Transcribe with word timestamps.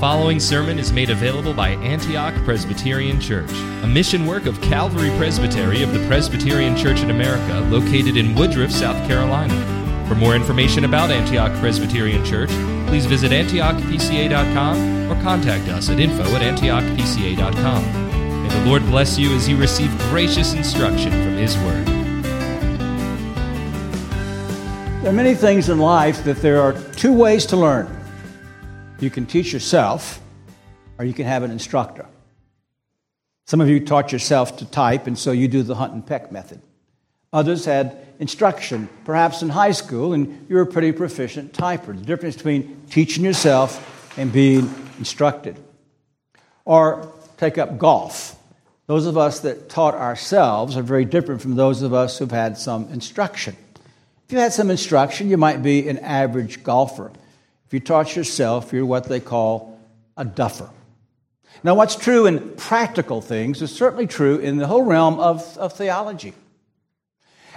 following 0.00 0.40
sermon 0.40 0.78
is 0.78 0.94
made 0.94 1.10
available 1.10 1.52
by 1.52 1.72
Antioch 1.72 2.34
Presbyterian 2.46 3.20
Church, 3.20 3.50
a 3.82 3.86
mission 3.86 4.24
work 4.24 4.46
of 4.46 4.58
Calvary 4.62 5.10
Presbytery 5.18 5.82
of 5.82 5.92
the 5.92 6.02
Presbyterian 6.06 6.74
Church 6.74 7.00
in 7.00 7.10
America, 7.10 7.60
located 7.68 8.16
in 8.16 8.34
Woodruff, 8.34 8.70
South 8.70 8.96
Carolina. 9.06 9.52
For 10.08 10.14
more 10.14 10.34
information 10.34 10.86
about 10.86 11.10
Antioch 11.10 11.52
Presbyterian 11.60 12.24
Church, 12.24 12.48
please 12.88 13.04
visit 13.04 13.30
antiochpca.com 13.30 15.12
or 15.12 15.22
contact 15.22 15.68
us 15.68 15.90
at 15.90 16.00
info 16.00 16.22
at 16.34 16.40
antiochpca.com. 16.40 18.42
May 18.42 18.48
the 18.48 18.64
Lord 18.64 18.82
bless 18.86 19.18
you 19.18 19.36
as 19.36 19.50
you 19.50 19.58
receive 19.58 19.94
gracious 20.08 20.54
instruction 20.54 21.10
from 21.10 21.36
His 21.36 21.54
Word. 21.58 21.86
There 25.02 25.10
are 25.10 25.12
many 25.12 25.34
things 25.34 25.68
in 25.68 25.78
life 25.78 26.24
that 26.24 26.38
there 26.38 26.62
are 26.62 26.72
two 26.72 27.12
ways 27.12 27.44
to 27.46 27.58
learn. 27.58 27.99
You 29.00 29.10
can 29.10 29.26
teach 29.26 29.52
yourself, 29.52 30.20
or 30.98 31.04
you 31.04 31.14
can 31.14 31.26
have 31.26 31.42
an 31.42 31.50
instructor. 31.50 32.06
Some 33.46 33.60
of 33.60 33.68
you 33.68 33.80
taught 33.80 34.12
yourself 34.12 34.58
to 34.58 34.64
type, 34.66 35.06
and 35.06 35.18
so 35.18 35.32
you 35.32 35.48
do 35.48 35.62
the 35.62 35.74
hunt 35.74 35.92
and 35.94 36.06
peck 36.06 36.30
method. 36.30 36.60
Others 37.32 37.64
had 37.64 37.96
instruction, 38.18 38.88
perhaps 39.04 39.40
in 39.42 39.48
high 39.48 39.72
school, 39.72 40.12
and 40.12 40.46
you 40.48 40.56
were 40.56 40.62
a 40.62 40.66
pretty 40.66 40.92
proficient 40.92 41.52
typer. 41.52 41.96
The 41.98 42.04
difference 42.04 42.36
between 42.36 42.82
teaching 42.90 43.24
yourself 43.24 44.18
and 44.18 44.32
being 44.32 44.72
instructed. 44.98 45.56
Or 46.64 47.12
take 47.38 47.56
up 47.56 47.78
golf. 47.78 48.36
Those 48.86 49.06
of 49.06 49.16
us 49.16 49.40
that 49.40 49.68
taught 49.68 49.94
ourselves 49.94 50.76
are 50.76 50.82
very 50.82 51.04
different 51.04 51.40
from 51.40 51.54
those 51.54 51.82
of 51.82 51.94
us 51.94 52.18
who've 52.18 52.30
had 52.30 52.58
some 52.58 52.88
instruction. 52.92 53.56
If 54.26 54.32
you 54.32 54.38
had 54.38 54.52
some 54.52 54.70
instruction, 54.70 55.30
you 55.30 55.36
might 55.36 55.62
be 55.62 55.88
an 55.88 55.98
average 55.98 56.62
golfer. 56.62 57.10
If 57.70 57.74
you 57.74 57.78
taught 57.78 58.16
yourself, 58.16 58.72
you're 58.72 58.84
what 58.84 59.04
they 59.04 59.20
call 59.20 59.78
a 60.16 60.24
duffer. 60.24 60.68
Now, 61.62 61.76
what's 61.76 61.94
true 61.94 62.26
in 62.26 62.56
practical 62.56 63.20
things 63.20 63.62
is 63.62 63.70
certainly 63.72 64.08
true 64.08 64.38
in 64.38 64.56
the 64.56 64.66
whole 64.66 64.82
realm 64.82 65.20
of, 65.20 65.56
of 65.56 65.74
theology. 65.74 66.34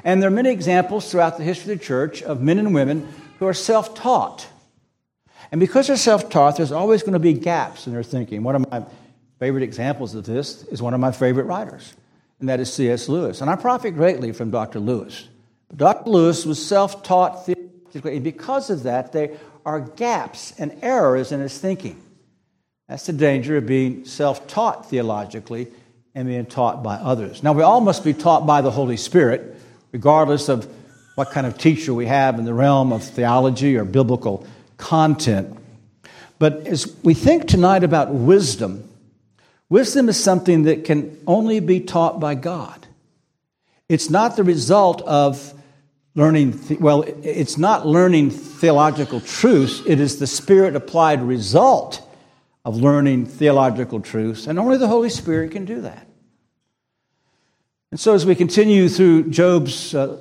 And 0.03 0.21
there 0.21 0.27
are 0.27 0.31
many 0.31 0.51
examples 0.51 1.09
throughout 1.09 1.39
the 1.39 1.43
history 1.43 1.73
of 1.73 1.79
the 1.79 1.83
church 1.83 2.21
of 2.21 2.43
men 2.43 2.59
and 2.59 2.75
women 2.75 3.11
who 3.39 3.47
are 3.47 3.55
self 3.55 3.95
taught. 3.95 4.45
And 5.51 5.59
because 5.59 5.87
they're 5.87 5.97
self 5.97 6.29
taught, 6.29 6.57
there's 6.57 6.71
always 6.71 7.01
going 7.01 7.13
to 7.13 7.19
be 7.19 7.33
gaps 7.33 7.87
in 7.87 7.93
their 7.93 8.03
thinking. 8.03 8.43
One 8.43 8.53
of 8.55 8.69
my 8.69 8.85
favorite 9.39 9.63
examples 9.63 10.13
of 10.13 10.27
this 10.27 10.61
is 10.65 10.79
one 10.79 10.93
of 10.93 10.99
my 10.99 11.11
favorite 11.11 11.45
writers, 11.45 11.91
and 12.39 12.49
that 12.49 12.59
is 12.59 12.71
C.S. 12.71 13.09
Lewis. 13.09 13.41
And 13.41 13.49
I 13.49 13.55
profit 13.55 13.95
greatly 13.95 14.31
from 14.31 14.51
Dr. 14.51 14.79
Lewis. 14.79 15.27
Dr. 15.75 16.11
Lewis 16.11 16.45
was 16.45 16.63
self 16.63 17.01
taught 17.01 17.47
theologically, 17.47 18.17
and 18.17 18.23
because 18.23 18.69
of 18.69 18.83
that, 18.83 19.11
they 19.11 19.35
are 19.65 19.79
gaps 19.79 20.53
and 20.57 20.77
errors 20.81 21.31
in 21.31 21.39
his 21.39 21.57
thinking. 21.57 22.01
That's 22.87 23.05
the 23.05 23.13
danger 23.13 23.57
of 23.57 23.65
being 23.65 24.05
self 24.05 24.47
taught 24.47 24.89
theologically 24.89 25.67
and 26.15 26.27
being 26.27 26.45
taught 26.45 26.83
by 26.83 26.95
others. 26.95 27.41
Now, 27.41 27.53
we 27.53 27.63
all 27.63 27.81
must 27.81 28.03
be 28.03 28.13
taught 28.13 28.45
by 28.45 28.61
the 28.61 28.71
Holy 28.71 28.97
Spirit, 28.97 29.55
regardless 29.91 30.49
of 30.49 30.67
what 31.15 31.31
kind 31.31 31.47
of 31.47 31.57
teacher 31.57 31.93
we 31.93 32.05
have 32.07 32.39
in 32.39 32.45
the 32.45 32.53
realm 32.53 32.91
of 32.91 33.03
theology 33.03 33.77
or 33.77 33.85
biblical 33.85 34.45
content. 34.77 35.57
But 36.39 36.67
as 36.67 36.93
we 37.03 37.13
think 37.13 37.47
tonight 37.47 37.83
about 37.83 38.13
wisdom, 38.13 38.89
wisdom 39.69 40.09
is 40.09 40.21
something 40.21 40.63
that 40.63 40.85
can 40.85 41.17
only 41.25 41.59
be 41.59 41.79
taught 41.79 42.19
by 42.19 42.35
God. 42.35 42.85
It's 43.87 44.09
not 44.09 44.35
the 44.35 44.43
result 44.43 45.01
of 45.03 45.53
learning, 46.15 46.59
well, 46.79 47.03
it's 47.23 47.57
not 47.57 47.87
learning 47.87 48.29
theological 48.31 49.19
truths, 49.19 49.81
it 49.87 49.99
is 49.99 50.19
the 50.19 50.27
Spirit 50.27 50.75
applied 50.75 51.21
result 51.21 52.07
of 52.65 52.77
learning 52.77 53.25
theological 53.25 53.99
truths, 53.99 54.47
and 54.47 54.57
only 54.57 54.77
the 54.77 54.87
Holy 54.87 55.09
Spirit 55.09 55.51
can 55.51 55.65
do 55.65 55.81
that. 55.81 56.07
And 57.91 57.99
so, 57.99 58.13
as 58.13 58.25
we 58.25 58.35
continue 58.35 58.89
through 58.89 59.29
Job's 59.29 59.93
uh, 59.93 60.17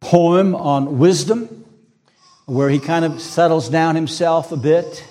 poem 0.00 0.54
on 0.54 0.98
wisdom, 0.98 1.64
where 2.46 2.68
he 2.68 2.78
kind 2.78 3.04
of 3.04 3.20
settles 3.20 3.68
down 3.68 3.94
himself 3.94 4.52
a 4.52 4.56
bit 4.56 5.04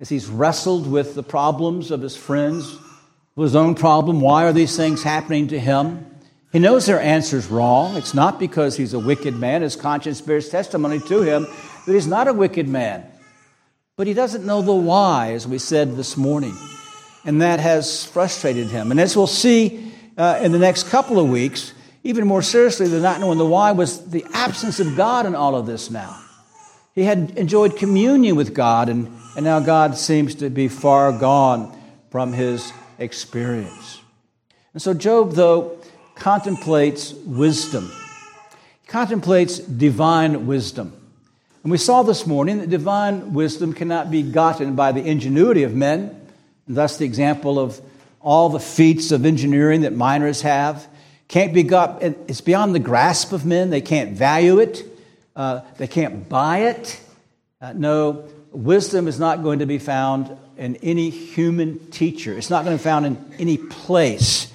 as 0.00 0.08
he's 0.08 0.26
wrestled 0.26 0.90
with 0.90 1.14
the 1.14 1.22
problems 1.22 1.90
of 1.90 2.00
his 2.00 2.16
friends, 2.16 2.76
his 3.36 3.54
own 3.54 3.74
problem 3.74 4.20
why 4.20 4.44
are 4.44 4.52
these 4.52 4.76
things 4.76 5.02
happening 5.02 5.48
to 5.48 5.58
him? 5.58 6.09
He 6.52 6.58
knows 6.58 6.86
their 6.86 7.00
answer's 7.00 7.46
wrong. 7.46 7.96
It's 7.96 8.14
not 8.14 8.40
because 8.40 8.76
he's 8.76 8.92
a 8.92 8.98
wicked 8.98 9.36
man. 9.36 9.62
His 9.62 9.76
conscience 9.76 10.20
bears 10.20 10.48
testimony 10.48 10.98
to 11.00 11.22
him 11.22 11.46
that 11.86 11.92
he's 11.92 12.08
not 12.08 12.26
a 12.26 12.32
wicked 12.32 12.68
man. 12.68 13.06
But 13.96 14.06
he 14.06 14.14
doesn't 14.14 14.44
know 14.44 14.60
the 14.62 14.74
why, 14.74 15.32
as 15.34 15.46
we 15.46 15.58
said 15.58 15.96
this 15.96 16.16
morning. 16.16 16.56
And 17.24 17.42
that 17.42 17.60
has 17.60 18.04
frustrated 18.04 18.68
him. 18.68 18.90
And 18.90 18.98
as 18.98 19.16
we'll 19.16 19.26
see 19.26 19.92
uh, 20.16 20.40
in 20.42 20.52
the 20.52 20.58
next 20.58 20.88
couple 20.88 21.20
of 21.20 21.28
weeks, 21.28 21.72
even 22.02 22.26
more 22.26 22.42
seriously 22.42 22.88
than 22.88 23.02
not 23.02 23.20
knowing 23.20 23.38
the 23.38 23.46
why 23.46 23.72
was 23.72 24.10
the 24.10 24.24
absence 24.32 24.80
of 24.80 24.96
God 24.96 25.26
in 25.26 25.34
all 25.34 25.54
of 25.54 25.66
this 25.66 25.90
now. 25.90 26.18
He 26.94 27.02
had 27.04 27.32
enjoyed 27.36 27.76
communion 27.76 28.36
with 28.36 28.54
God, 28.54 28.88
and, 28.88 29.08
and 29.36 29.44
now 29.44 29.60
God 29.60 29.96
seems 29.96 30.34
to 30.36 30.50
be 30.50 30.66
far 30.66 31.12
gone 31.12 31.78
from 32.10 32.32
his 32.32 32.72
experience. 32.98 34.00
And 34.72 34.82
so, 34.82 34.94
Job, 34.94 35.32
though, 35.32 35.79
contemplates 36.20 37.12
wisdom. 37.12 37.90
He 38.82 38.88
contemplates 38.88 39.58
divine 39.58 40.46
wisdom. 40.46 40.92
And 41.62 41.72
we 41.72 41.78
saw 41.78 42.02
this 42.02 42.26
morning 42.26 42.58
that 42.58 42.70
divine 42.70 43.32
wisdom 43.32 43.72
cannot 43.72 44.10
be 44.10 44.22
gotten 44.22 44.76
by 44.76 44.92
the 44.92 45.02
ingenuity 45.02 45.62
of 45.62 45.74
men, 45.74 46.16
and 46.66 46.76
thus 46.76 46.98
the 46.98 47.04
example 47.04 47.58
of 47.58 47.80
all 48.20 48.50
the 48.50 48.60
feats 48.60 49.12
of 49.12 49.24
engineering 49.24 49.80
that 49.80 49.94
miners 49.94 50.42
have. 50.42 50.86
Can't 51.28 51.54
be 51.54 51.62
got, 51.62 52.02
it's 52.02 52.40
beyond 52.40 52.74
the 52.74 52.80
grasp 52.80 53.32
of 53.32 53.46
men. 53.46 53.70
They 53.70 53.80
can't 53.80 54.12
value 54.12 54.58
it, 54.58 54.84
uh, 55.34 55.60
they 55.78 55.86
can't 55.86 56.28
buy 56.28 56.64
it. 56.64 57.00
Uh, 57.62 57.72
no, 57.72 58.28
wisdom 58.52 59.08
is 59.08 59.18
not 59.18 59.42
going 59.42 59.60
to 59.60 59.66
be 59.66 59.78
found 59.78 60.36
in 60.58 60.76
any 60.76 61.08
human 61.08 61.90
teacher, 61.90 62.36
it's 62.36 62.50
not 62.50 62.64
going 62.64 62.76
to 62.76 62.82
be 62.82 62.84
found 62.84 63.06
in 63.06 63.34
any 63.38 63.56
place. 63.56 64.49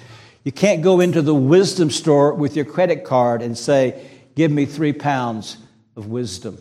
You 0.45 0.51
can't 0.51 0.83
go 0.83 1.00
into 1.00 1.23
the 1.23 1.33
wisdom 1.33 1.89
store 1.89 2.33
with 2.35 2.56
your 2.56 2.66
credit 2.66 3.03
card 3.03 3.41
and 3.41 3.57
say, 3.57 4.09
Give 4.35 4.51
me 4.51 4.66
three 4.66 4.94
pounds 4.94 5.57
of 5.95 6.07
wisdom. 6.07 6.59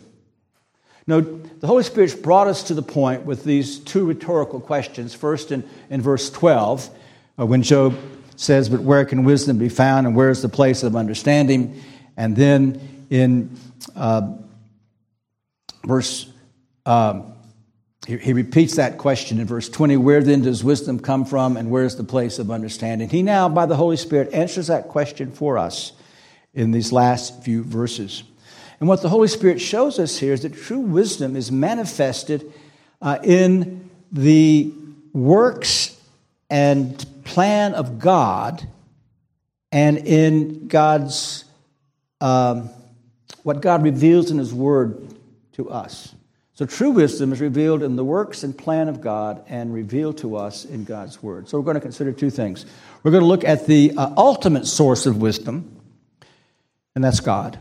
No, 1.07 1.21
the 1.21 1.67
Holy 1.67 1.83
Spirit's 1.83 2.15
brought 2.15 2.47
us 2.47 2.63
to 2.65 2.75
the 2.75 2.83
point 2.83 3.27
with 3.27 3.45
these 3.45 3.79
two 3.79 4.07
rhetorical 4.07 4.59
questions. 4.59 5.13
First, 5.13 5.53
in, 5.53 5.69
in 5.91 6.01
verse 6.01 6.31
12, 6.31 6.89
uh, 7.39 7.45
when 7.45 7.63
Job 7.63 7.95
says, 8.37 8.71
But 8.71 8.81
where 8.81 9.05
can 9.05 9.25
wisdom 9.25 9.59
be 9.59 9.69
found, 9.69 10.07
and 10.07 10.17
where 10.17 10.31
is 10.31 10.41
the 10.41 10.49
place 10.49 10.83
of 10.83 10.97
understanding? 10.97 11.83
And 12.17 12.35
then 12.35 13.07
in 13.11 13.55
uh, 13.95 14.35
verse 15.85 16.33
um, 16.87 17.34
he, 18.07 18.35
repeats 18.35 18.77
that 18.77 18.99
question 18.99 19.41
in 19.41 19.47
verse 19.47 19.69
20 19.69 19.97
Where 19.97 20.23
then 20.23 20.43
does 20.43 20.63
wisdom 20.63 21.01
come 21.01 21.25
from, 21.25 21.57
and 21.57 21.71
where 21.71 21.85
is 21.85 21.97
the 21.97 22.05
place 22.05 22.39
of 22.39 22.51
understanding? 22.51 23.09
He 23.09 23.23
now, 23.23 23.49
by 23.49 23.67
the 23.67 23.77
Holy 23.77 23.97
Spirit, 23.97 24.33
answers 24.35 24.67
that 24.67 24.89
question 24.89 25.33
for 25.33 25.57
us 25.57 25.93
in 26.53 26.71
these 26.71 26.93
last 26.93 27.43
few 27.43 27.63
verses. 27.63 28.23
And 28.79 28.89
what 28.89 29.01
the 29.01 29.09
Holy 29.09 29.29
Spirit 29.29 29.61
shows 29.61 29.99
us 29.99 30.19
here 30.19 30.35
is 30.35 30.43
that 30.43 30.55
true 30.55 30.81
wisdom 30.81 31.37
is 31.37 31.51
manifested 31.51 32.53
uh, 33.01 33.19
in 33.23 33.89
the 34.13 34.73
works 35.13 35.99
and 36.51 37.05
plan 37.25 37.75
of 37.75 37.99
God 37.99 38.67
and 39.73 39.97
in 39.99 40.69
God's, 40.69 41.45
um, 42.21 42.69
what 43.43 43.63
God 43.63 43.83
reveals 43.83 44.31
in 44.31 44.39
His 44.39 44.53
Word 44.53 45.15
to 45.53 45.71
us. 45.71 46.15
So 46.57 46.67
true 46.67 46.91
wisdom 46.91 47.33
is 47.33 47.41
revealed 47.41 47.83
in 47.83 47.97
the 47.97 48.05
works 48.05 48.45
and 48.45 48.57
plan 48.57 48.89
of 48.89 49.01
God 49.01 49.45
and 49.49 49.75
revealed 49.75 50.19
to 50.19 50.37
us 50.37 50.65
in 50.65 50.85
God's 50.85 51.21
Word. 51.21 51.49
So 51.49 51.59
we're 51.59 51.65
going 51.65 51.75
to 51.75 51.81
consider 51.81 52.13
two 52.13 52.31
things. 52.31 52.65
We're 53.03 53.11
going 53.11 53.23
to 53.23 53.27
look 53.27 53.43
at 53.43 53.67
the 53.67 53.93
uh, 53.97 54.11
ultimate 54.17 54.67
source 54.67 55.07
of 55.07 55.17
wisdom, 55.17 55.81
and 56.95 57.03
that's 57.03 57.19
God. 57.19 57.59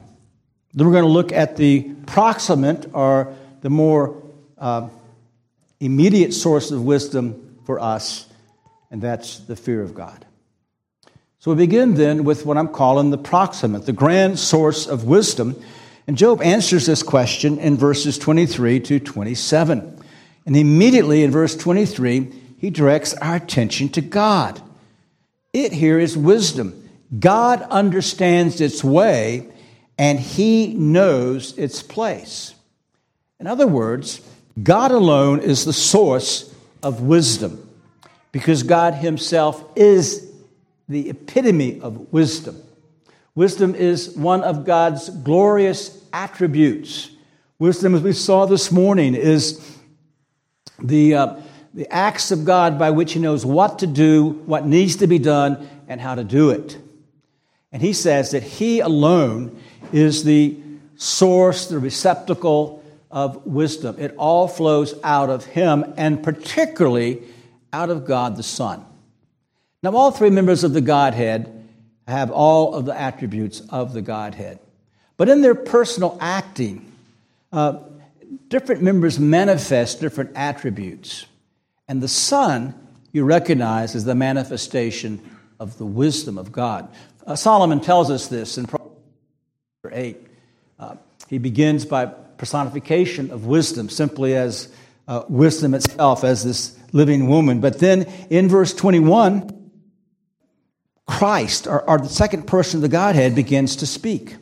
Then 0.75 0.85
we're 0.85 0.93
going 0.93 1.05
to 1.05 1.09
look 1.09 1.31
at 1.31 1.57
the 1.57 1.81
proximate 2.05 2.91
or 2.93 3.35
the 3.61 3.71
more 3.71 4.21
uh, 4.59 4.89
immediate 5.79 6.33
source 6.33 6.69
of 6.69 6.83
wisdom 6.83 7.57
for 7.65 7.79
us, 7.79 8.27
and 8.91 9.01
that's 9.01 9.39
the 9.39 9.55
fear 9.55 9.81
of 9.81 9.95
God. 9.95 10.23
So 11.39 11.51
we 11.51 11.57
begin 11.57 11.95
then 11.95 12.25
with 12.25 12.45
what 12.45 12.57
I'm 12.57 12.67
calling 12.67 13.09
the 13.09 13.17
proximate, 13.17 13.87
the 13.87 13.91
grand 13.91 14.37
source 14.37 14.85
of 14.85 15.03
wisdom. 15.03 15.61
And 16.07 16.17
Job 16.17 16.41
answers 16.41 16.85
this 16.85 17.03
question 17.03 17.59
in 17.59 17.77
verses 17.77 18.17
23 18.17 18.79
to 18.81 18.99
27. 18.99 20.01
And 20.45 20.57
immediately 20.57 21.23
in 21.23 21.31
verse 21.31 21.55
23, 21.55 22.31
he 22.57 22.69
directs 22.69 23.13
our 23.15 23.35
attention 23.35 23.89
to 23.89 24.01
God. 24.01 24.61
It 25.53 25.71
here 25.71 25.99
is 25.99 26.17
wisdom. 26.17 26.89
God 27.19 27.61
understands 27.63 28.59
its 28.59 28.83
way 28.83 29.47
and 29.97 30.19
he 30.19 30.73
knows 30.73 31.57
its 31.57 31.81
place. 31.81 32.55
In 33.39 33.47
other 33.47 33.67
words, 33.67 34.21
God 34.61 34.91
alone 34.91 35.39
is 35.39 35.65
the 35.65 35.73
source 35.73 36.53
of 36.81 37.01
wisdom 37.01 37.69
because 38.31 38.63
God 38.63 38.93
Himself 38.95 39.63
is 39.75 40.29
the 40.89 41.09
epitome 41.09 41.79
of 41.79 42.11
wisdom. 42.13 42.61
Wisdom 43.35 43.73
is 43.73 44.15
one 44.15 44.43
of 44.43 44.63
God's 44.63 45.09
glorious 45.09 46.03
attributes. 46.13 47.09
Wisdom, 47.57 47.95
as 47.95 48.01
we 48.01 48.13
saw 48.13 48.45
this 48.45 48.71
morning, 48.71 49.15
is 49.15 49.75
the, 50.77 51.15
uh, 51.15 51.35
the 51.73 51.91
acts 51.91 52.29
of 52.29 52.45
God 52.45 52.77
by 52.77 52.91
which 52.91 53.13
He 53.13 53.19
knows 53.19 53.43
what 53.43 53.79
to 53.79 53.87
do, 53.87 54.29
what 54.45 54.67
needs 54.67 54.97
to 54.97 55.07
be 55.07 55.17
done, 55.17 55.67
and 55.87 55.99
how 55.99 56.13
to 56.13 56.23
do 56.23 56.51
it. 56.51 56.77
And 57.71 57.81
He 57.81 57.93
says 57.93 58.31
that 58.31 58.43
He 58.43 58.81
alone 58.81 59.59
is 59.91 60.23
the 60.23 60.55
source, 60.95 61.65
the 61.65 61.79
receptacle 61.79 62.83
of 63.09 63.47
wisdom. 63.47 63.95
It 63.97 64.13
all 64.15 64.47
flows 64.47 64.93
out 65.03 65.31
of 65.31 65.45
Him, 65.45 65.91
and 65.97 66.21
particularly 66.21 67.23
out 67.71 67.89
of 67.89 68.05
God 68.05 68.35
the 68.35 68.43
Son. 68.43 68.85
Now, 69.81 69.95
all 69.95 70.11
three 70.11 70.29
members 70.29 70.63
of 70.63 70.73
the 70.73 70.81
Godhead 70.81 71.62
have 72.07 72.31
all 72.31 72.75
of 72.75 72.85
the 72.85 72.99
attributes 72.99 73.61
of 73.69 73.93
the 73.93 74.01
Godhead. 74.01 74.59
But 75.17 75.29
in 75.29 75.41
their 75.41 75.55
personal 75.55 76.17
acting, 76.19 76.91
uh, 77.51 77.79
different 78.49 78.81
members 78.81 79.19
manifest 79.19 80.01
different 80.01 80.31
attributes. 80.35 81.25
And 81.87 82.01
the 82.01 82.07
Son 82.07 82.73
you 83.11 83.23
recognize 83.23 83.95
as 83.95 84.05
the 84.05 84.15
manifestation 84.15 85.21
of 85.59 85.77
the 85.77 85.85
wisdom 85.85 86.37
of 86.37 86.51
God. 86.51 86.89
Uh, 87.25 87.35
Solomon 87.35 87.79
tells 87.79 88.11
us 88.11 88.27
this 88.27 88.57
in 88.57 88.65
Proverbs 88.65 88.91
8. 89.89 90.17
Uh, 90.79 90.95
he 91.29 91.37
begins 91.37 91.85
by 91.85 92.07
personification 92.07 93.31
of 93.31 93.45
wisdom, 93.45 93.87
simply 93.87 94.35
as 94.35 94.67
uh, 95.07 95.23
wisdom 95.29 95.73
itself, 95.73 96.23
as 96.23 96.43
this 96.43 96.77
living 96.91 97.27
woman. 97.27 97.61
But 97.61 97.79
then 97.79 98.03
in 98.29 98.49
verse 98.49 98.73
21, 98.73 99.62
Christ, 101.05 101.67
or, 101.67 101.87
or 101.89 101.97
the 101.97 102.09
second 102.09 102.47
person 102.47 102.77
of 102.77 102.81
the 102.81 102.89
Godhead, 102.89 103.35
begins 103.35 103.77
to 103.77 103.85
speak. 103.85 104.35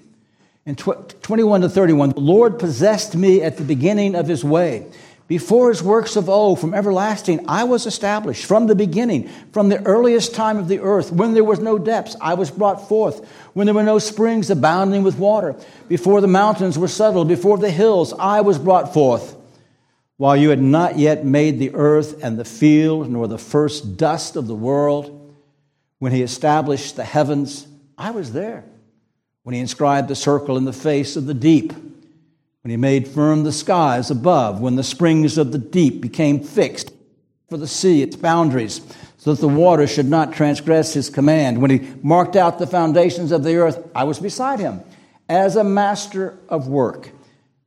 In 0.66 0.76
tw- 0.76 1.22
21 1.22 1.62
to 1.62 1.70
31, 1.70 2.10
the 2.10 2.20
Lord 2.20 2.60
possessed 2.60 3.16
me 3.16 3.42
at 3.42 3.58
the 3.58 3.64
beginning 3.64 4.16
of 4.16 4.28
his 4.28 4.44
way. 4.44 4.86
Before 5.28 5.70
his 5.70 5.82
works 5.82 6.18
of 6.18 6.28
old, 6.28 6.60
from 6.60 6.74
everlasting, 6.74 7.46
I 7.48 7.64
was 7.64 7.86
established. 7.86 8.46
From 8.46 8.68
the 8.68 8.76
beginning, 8.76 9.30
from 9.54 9.70
the 9.70 9.82
earliest 9.86 10.36
time 10.36 10.58
of 10.58 10.68
the 10.68 10.82
earth, 10.82 11.10
when 11.10 11.34
there 11.34 11.44
was 11.44 11.60
no 11.60 11.80
depths, 11.80 12.18
I 12.20 12.34
was 12.34 12.52
brought 12.52 12.90
forth. 12.90 13.26
When 13.54 13.66
there 13.66 13.74
were 13.74 13.82
no 13.82 13.98
springs 13.98 14.50
abounding 14.50 15.04
with 15.04 15.18
water, 15.18 15.56
before 15.88 16.20
the 16.20 16.28
mountains 16.28 16.78
were 16.78 16.90
settled, 16.90 17.30
before 17.30 17.58
the 17.58 17.72
hills, 17.72 18.14
I 18.20 18.42
was 18.42 18.60
brought 18.60 18.94
forth. 18.94 19.38
While 20.18 20.36
you 20.36 20.50
had 20.50 20.62
not 20.62 21.00
yet 21.00 21.26
made 21.26 21.60
the 21.60 21.74
earth 21.76 22.22
and 22.22 22.38
the 22.38 22.46
field, 22.46 23.10
nor 23.10 23.30
the 23.30 23.38
first 23.38 23.96
dust 23.96 24.36
of 24.36 24.48
the 24.48 24.54
world, 24.54 25.21
when 26.02 26.12
he 26.12 26.24
established 26.24 26.96
the 26.96 27.04
heavens, 27.04 27.68
I 27.96 28.10
was 28.10 28.34
there. 28.34 28.64
When 29.44 29.54
he 29.54 29.62
inscribed 29.62 30.08
the 30.08 30.16
circle 30.16 30.58
in 30.58 30.66
the 30.66 30.74
face 30.74 31.16
of 31.16 31.28
the 31.28 31.36
deep, 31.36 31.74
when 31.74 32.72
he 32.72 32.76
made 32.76 33.08
firm 33.08 33.44
the 33.44 33.52
skies 33.52 34.10
above, 34.10 34.60
when 34.60 34.76
the 34.76 34.84
springs 34.84 35.38
of 35.38 35.52
the 35.52 35.60
deep 35.60 36.02
became 36.02 36.40
fixed 36.40 36.92
for 37.50 37.58
the 37.58 37.68
sea, 37.68 38.02
its 38.02 38.16
boundaries, 38.16 38.82
so 39.18 39.36
that 39.36 39.42
the 39.42 39.48
water 39.48 39.86
should 39.86 40.08
not 40.08 40.34
transgress 40.34 40.92
his 40.92 41.08
command, 41.08 41.62
when 41.62 41.70
he 41.70 41.88
marked 42.02 42.36
out 42.36 42.58
the 42.58 42.66
foundations 42.66 43.32
of 43.32 43.44
the 43.44 43.58
earth, 43.58 43.88
I 43.94 44.06
was 44.06 44.18
beside 44.18 44.60
him 44.60 44.82
as 45.30 45.56
a 45.56 45.64
master 45.64 46.36
of 46.50 46.68
work, 46.68 47.12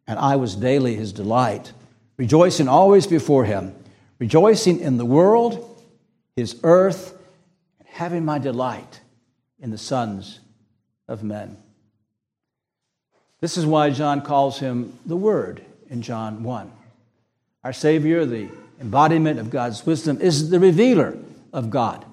and 0.08 0.18
I 0.18 0.34
was 0.34 0.56
daily 0.56 0.96
his 0.96 1.12
delight, 1.12 1.72
rejoicing 2.16 2.66
always 2.66 3.06
before 3.06 3.44
him, 3.44 3.76
rejoicing 4.18 4.80
in 4.80 4.96
the 4.96 5.04
world, 5.04 5.80
his 6.34 6.58
earth, 6.64 7.12
having 7.94 8.24
my 8.24 8.40
delight 8.40 9.00
in 9.60 9.70
the 9.70 9.78
sons 9.78 10.40
of 11.06 11.22
men. 11.22 11.56
This 13.40 13.56
is 13.56 13.64
why 13.64 13.90
John 13.90 14.20
calls 14.20 14.58
him 14.58 14.98
the 15.06 15.16
Word 15.16 15.64
in 15.88 16.02
John 16.02 16.42
1. 16.42 16.72
Our 17.62 17.72
Savior, 17.72 18.26
the 18.26 18.48
embodiment 18.80 19.38
of 19.38 19.48
God's 19.48 19.86
wisdom, 19.86 20.20
is 20.20 20.50
the 20.50 20.58
revealer 20.58 21.16
of 21.52 21.70
God. 21.70 22.04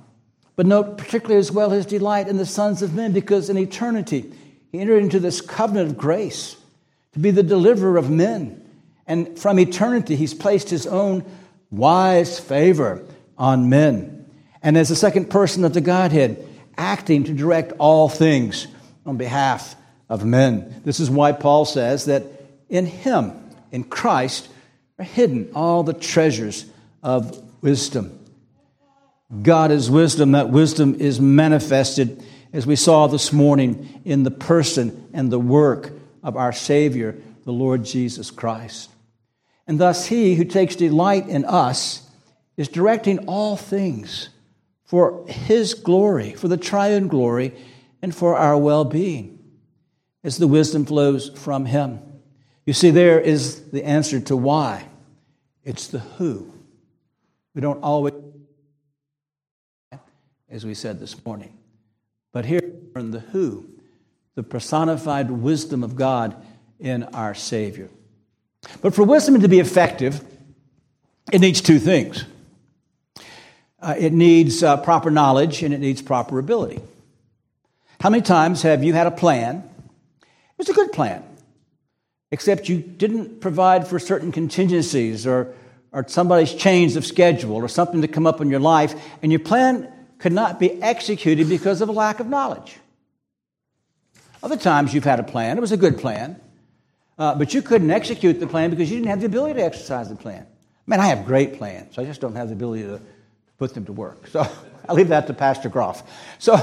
But 0.55 0.67
note 0.67 0.99
particularly 0.99 1.39
as 1.39 1.51
well 1.51 1.71
his 1.71 1.87
delight 1.87 2.27
in 2.27 2.37
the 2.37 2.45
sons 2.45 2.83
of 2.83 2.93
men, 2.93 3.11
because 3.11 3.49
in 3.49 3.57
eternity 3.57 4.31
he 4.71 4.77
entered 4.77 5.01
into 5.01 5.19
this 5.19 5.41
covenant 5.41 5.89
of 5.89 5.97
grace 5.97 6.57
to 7.13 7.19
be 7.19 7.31
the 7.31 7.41
deliverer 7.41 7.97
of 7.97 8.07
men. 8.07 8.63
And 9.07 9.39
from 9.39 9.57
eternity 9.57 10.15
he's 10.15 10.35
placed 10.35 10.69
his 10.69 10.85
own 10.85 11.25
wise 11.71 12.39
favor 12.39 13.03
on 13.35 13.67
men. 13.67 14.10
And 14.63 14.77
as 14.77 14.89
the 14.89 14.95
second 14.95 15.29
person 15.29 15.65
of 15.65 15.73
the 15.73 15.81
Godhead, 15.81 16.47
acting 16.77 17.23
to 17.25 17.33
direct 17.33 17.73
all 17.79 18.09
things 18.09 18.67
on 19.05 19.17
behalf 19.17 19.75
of 20.09 20.25
men. 20.25 20.81
This 20.83 20.99
is 20.99 21.09
why 21.09 21.31
Paul 21.31 21.65
says 21.65 22.05
that 22.05 22.23
in 22.69 22.85
him, 22.85 23.33
in 23.71 23.83
Christ, 23.83 24.49
are 24.99 25.05
hidden 25.05 25.51
all 25.55 25.83
the 25.83 25.93
treasures 25.93 26.65
of 27.01 27.41
wisdom. 27.61 28.17
God 29.41 29.71
is 29.71 29.89
wisdom. 29.89 30.33
That 30.33 30.49
wisdom 30.49 30.95
is 30.99 31.21
manifested, 31.21 32.23
as 32.51 32.67
we 32.67 32.75
saw 32.75 33.07
this 33.07 33.31
morning, 33.31 34.01
in 34.03 34.23
the 34.23 34.31
person 34.31 35.09
and 35.13 35.31
the 35.31 35.39
work 35.39 35.91
of 36.21 36.35
our 36.35 36.51
Savior, 36.51 37.15
the 37.45 37.53
Lord 37.53 37.85
Jesus 37.85 38.29
Christ. 38.29 38.89
And 39.65 39.79
thus, 39.79 40.07
He 40.07 40.35
who 40.35 40.43
takes 40.43 40.75
delight 40.75 41.29
in 41.29 41.45
us 41.45 42.07
is 42.57 42.67
directing 42.67 43.19
all 43.19 43.55
things 43.55 44.29
for 44.91 45.23
His 45.25 45.73
glory, 45.73 46.33
for 46.33 46.49
the 46.49 46.57
triune 46.57 47.07
glory, 47.07 47.53
and 48.01 48.13
for 48.13 48.35
our 48.35 48.57
well 48.57 48.83
being 48.83 49.39
as 50.21 50.37
the 50.37 50.47
wisdom 50.47 50.83
flows 50.85 51.29
from 51.29 51.65
him. 51.65 52.01
You 52.65 52.73
see, 52.73 52.89
there 52.89 53.17
is 53.17 53.69
the 53.69 53.85
answer 53.85 54.19
to 54.19 54.35
why. 54.35 54.85
It's 55.63 55.87
the 55.87 55.99
who. 55.99 56.51
We 57.55 57.61
don't 57.61 57.81
always, 57.81 58.15
as 60.49 60.65
we 60.65 60.73
said 60.73 60.99
this 60.99 61.23
morning. 61.25 61.57
But 62.33 62.43
here 62.43 62.59
in 62.97 63.11
the 63.11 63.21
who, 63.21 63.69
the 64.35 64.43
personified 64.43 65.31
wisdom 65.31 65.85
of 65.85 65.95
God 65.95 66.35
in 66.81 67.03
our 67.03 67.33
Savior. 67.33 67.87
But 68.81 68.93
for 68.93 69.05
wisdom 69.05 69.39
to 69.39 69.47
be 69.47 69.61
effective, 69.61 70.21
it 71.31 71.39
needs 71.39 71.61
two 71.61 71.79
things 71.79 72.25
uh, 73.81 73.95
it 73.97 74.13
needs 74.13 74.63
uh, 74.63 74.77
proper 74.77 75.09
knowledge 75.09 75.63
and 75.63 75.73
it 75.73 75.79
needs 75.79 76.01
proper 76.01 76.39
ability. 76.39 76.79
How 77.99 78.09
many 78.09 78.23
times 78.23 78.61
have 78.61 78.83
you 78.83 78.93
had 78.93 79.07
a 79.07 79.11
plan 79.11 79.57
It 79.57 80.57
was 80.57 80.69
a 80.69 80.73
good 80.73 80.91
plan, 80.91 81.23
except 82.29 82.69
you 82.69 82.77
didn't 82.77 83.41
provide 83.41 83.87
for 83.87 83.97
certain 83.97 84.31
contingencies 84.31 85.25
or, 85.25 85.55
or 85.91 86.07
somebody's 86.07 86.53
change 86.53 86.95
of 86.95 87.05
schedule 87.05 87.55
or 87.55 87.67
something 87.67 88.01
to 88.01 88.07
come 88.07 88.27
up 88.27 88.41
in 88.41 88.49
your 88.51 88.59
life, 88.59 88.93
and 89.23 89.31
your 89.31 89.39
plan 89.39 89.91
could 90.19 90.33
not 90.33 90.59
be 90.59 90.79
executed 90.83 91.49
because 91.49 91.81
of 91.81 91.89
a 91.89 91.91
lack 91.91 92.19
of 92.19 92.27
knowledge. 92.27 92.77
Other 94.43 94.57
times 94.57 94.93
you've 94.93 95.03
had 95.03 95.19
a 95.19 95.23
plan, 95.23 95.57
it 95.57 95.61
was 95.61 95.71
a 95.71 95.77
good 95.77 95.97
plan, 95.97 96.39
uh, 97.17 97.33
but 97.35 97.55
you 97.55 97.63
couldn't 97.63 97.89
execute 97.89 98.39
the 98.39 98.45
plan 98.45 98.69
because 98.69 98.91
you 98.91 98.97
didn't 98.97 99.09
have 99.09 99.21
the 99.21 99.25
ability 99.25 99.55
to 99.55 99.65
exercise 99.65 100.09
the 100.09 100.15
plan. 100.15 100.45
Man, 100.85 100.99
I 100.99 101.07
have 101.07 101.25
great 101.25 101.57
plans, 101.57 101.97
I 101.97 102.05
just 102.05 102.21
don't 102.21 102.35
have 102.35 102.49
the 102.49 102.53
ability 102.53 102.83
to 102.83 103.01
put 103.61 103.75
them 103.75 103.85
to 103.85 103.93
work. 103.93 104.25
So 104.25 104.41
I 104.89 104.93
leave 104.93 105.09
that 105.09 105.27
to 105.27 105.35
Pastor 105.35 105.69
Groff. 105.69 106.01
So, 106.39 106.57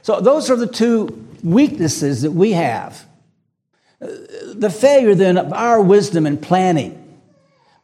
so 0.00 0.22
those 0.22 0.48
are 0.48 0.56
the 0.56 0.66
two 0.66 1.28
weaknesses 1.44 2.22
that 2.22 2.30
we 2.30 2.52
have. 2.52 3.06
The 4.00 4.70
failure 4.70 5.14
then 5.14 5.36
of 5.36 5.52
our 5.52 5.82
wisdom 5.82 6.24
and 6.24 6.40
planning. 6.40 6.98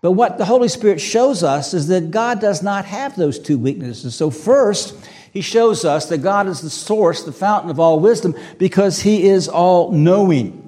But 0.01 0.13
what 0.13 0.39
the 0.39 0.47
Holy 0.47 0.69
Spirit 0.69 1.03
shows 1.03 1.43
us 1.43 1.75
is 1.75 1.89
that 1.89 2.11
God 2.11 2.41
does 2.41 2.63
not 2.63 2.87
have 2.87 3.15
those 3.15 3.39
two 3.39 3.59
weaknesses. 3.59 4.15
So, 4.15 4.31
first, 4.31 4.97
He 5.35 5.43
shows 5.43 5.85
us 5.85 6.09
that 6.09 6.19
God 6.19 6.47
is 6.47 6.63
the 6.63 6.71
source, 6.71 7.25
the 7.25 7.33
fountain 7.33 7.71
of 7.71 7.79
all 7.79 8.01
wisdom, 8.01 8.35
because 8.57 9.03
He 9.03 9.25
is 9.29 9.49
all 9.49 9.93
knowing. 9.93 10.65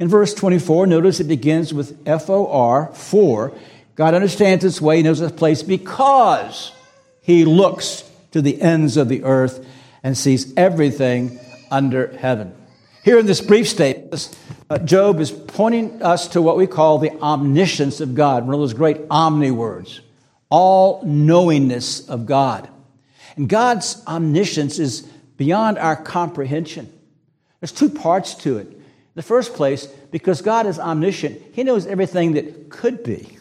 In 0.00 0.08
verse 0.08 0.34
24, 0.34 0.88
notice 0.88 1.20
it 1.20 1.28
begins 1.28 1.72
with 1.72 1.96
F 2.04 2.28
O 2.28 2.48
R, 2.48 2.92
for. 2.94 3.52
God 3.94 4.14
understands 4.14 4.64
His 4.64 4.80
way, 4.80 4.98
He 4.98 5.02
knows 5.02 5.18
His 5.18 5.32
place 5.32 5.62
because 5.62 6.72
He 7.20 7.44
looks 7.44 8.08
to 8.32 8.42
the 8.42 8.60
ends 8.60 8.96
of 8.96 9.08
the 9.08 9.24
earth 9.24 9.66
and 10.02 10.16
sees 10.16 10.52
everything 10.56 11.38
under 11.70 12.16
heaven. 12.16 12.54
Here 13.04 13.18
in 13.18 13.26
this 13.26 13.40
brief 13.40 13.68
statement, 13.68 14.36
uh, 14.70 14.78
Job 14.78 15.18
is 15.20 15.30
pointing 15.30 16.02
us 16.02 16.28
to 16.28 16.42
what 16.42 16.56
we 16.56 16.66
call 16.66 16.98
the 16.98 17.10
omniscience 17.20 18.00
of 18.00 18.14
God, 18.14 18.44
one 18.44 18.54
of 18.54 18.60
those 18.60 18.74
great 18.74 19.00
omni 19.10 19.50
words, 19.50 20.00
all 20.48 21.02
knowingness 21.04 22.08
of 22.08 22.26
God. 22.26 22.68
And 23.36 23.48
God's 23.48 24.02
omniscience 24.06 24.78
is 24.78 25.02
beyond 25.36 25.78
our 25.78 25.96
comprehension. 25.96 26.92
There's 27.60 27.72
two 27.72 27.88
parts 27.90 28.34
to 28.36 28.58
it. 28.58 28.68
In 28.68 29.16
the 29.16 29.22
first 29.22 29.54
place, 29.54 29.86
because 30.10 30.40
God 30.40 30.66
is 30.66 30.78
omniscient, 30.78 31.40
He 31.52 31.64
knows 31.64 31.86
everything 31.86 32.32
that 32.32 32.70
could 32.70 33.02
be. 33.02 33.38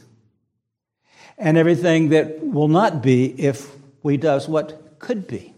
And 1.41 1.57
everything 1.57 2.09
that 2.09 2.45
will 2.45 2.67
not 2.67 3.01
be 3.01 3.25
if 3.25 3.71
we 4.03 4.15
does 4.15 4.47
what 4.47 4.99
could 4.99 5.27
be. 5.27 5.53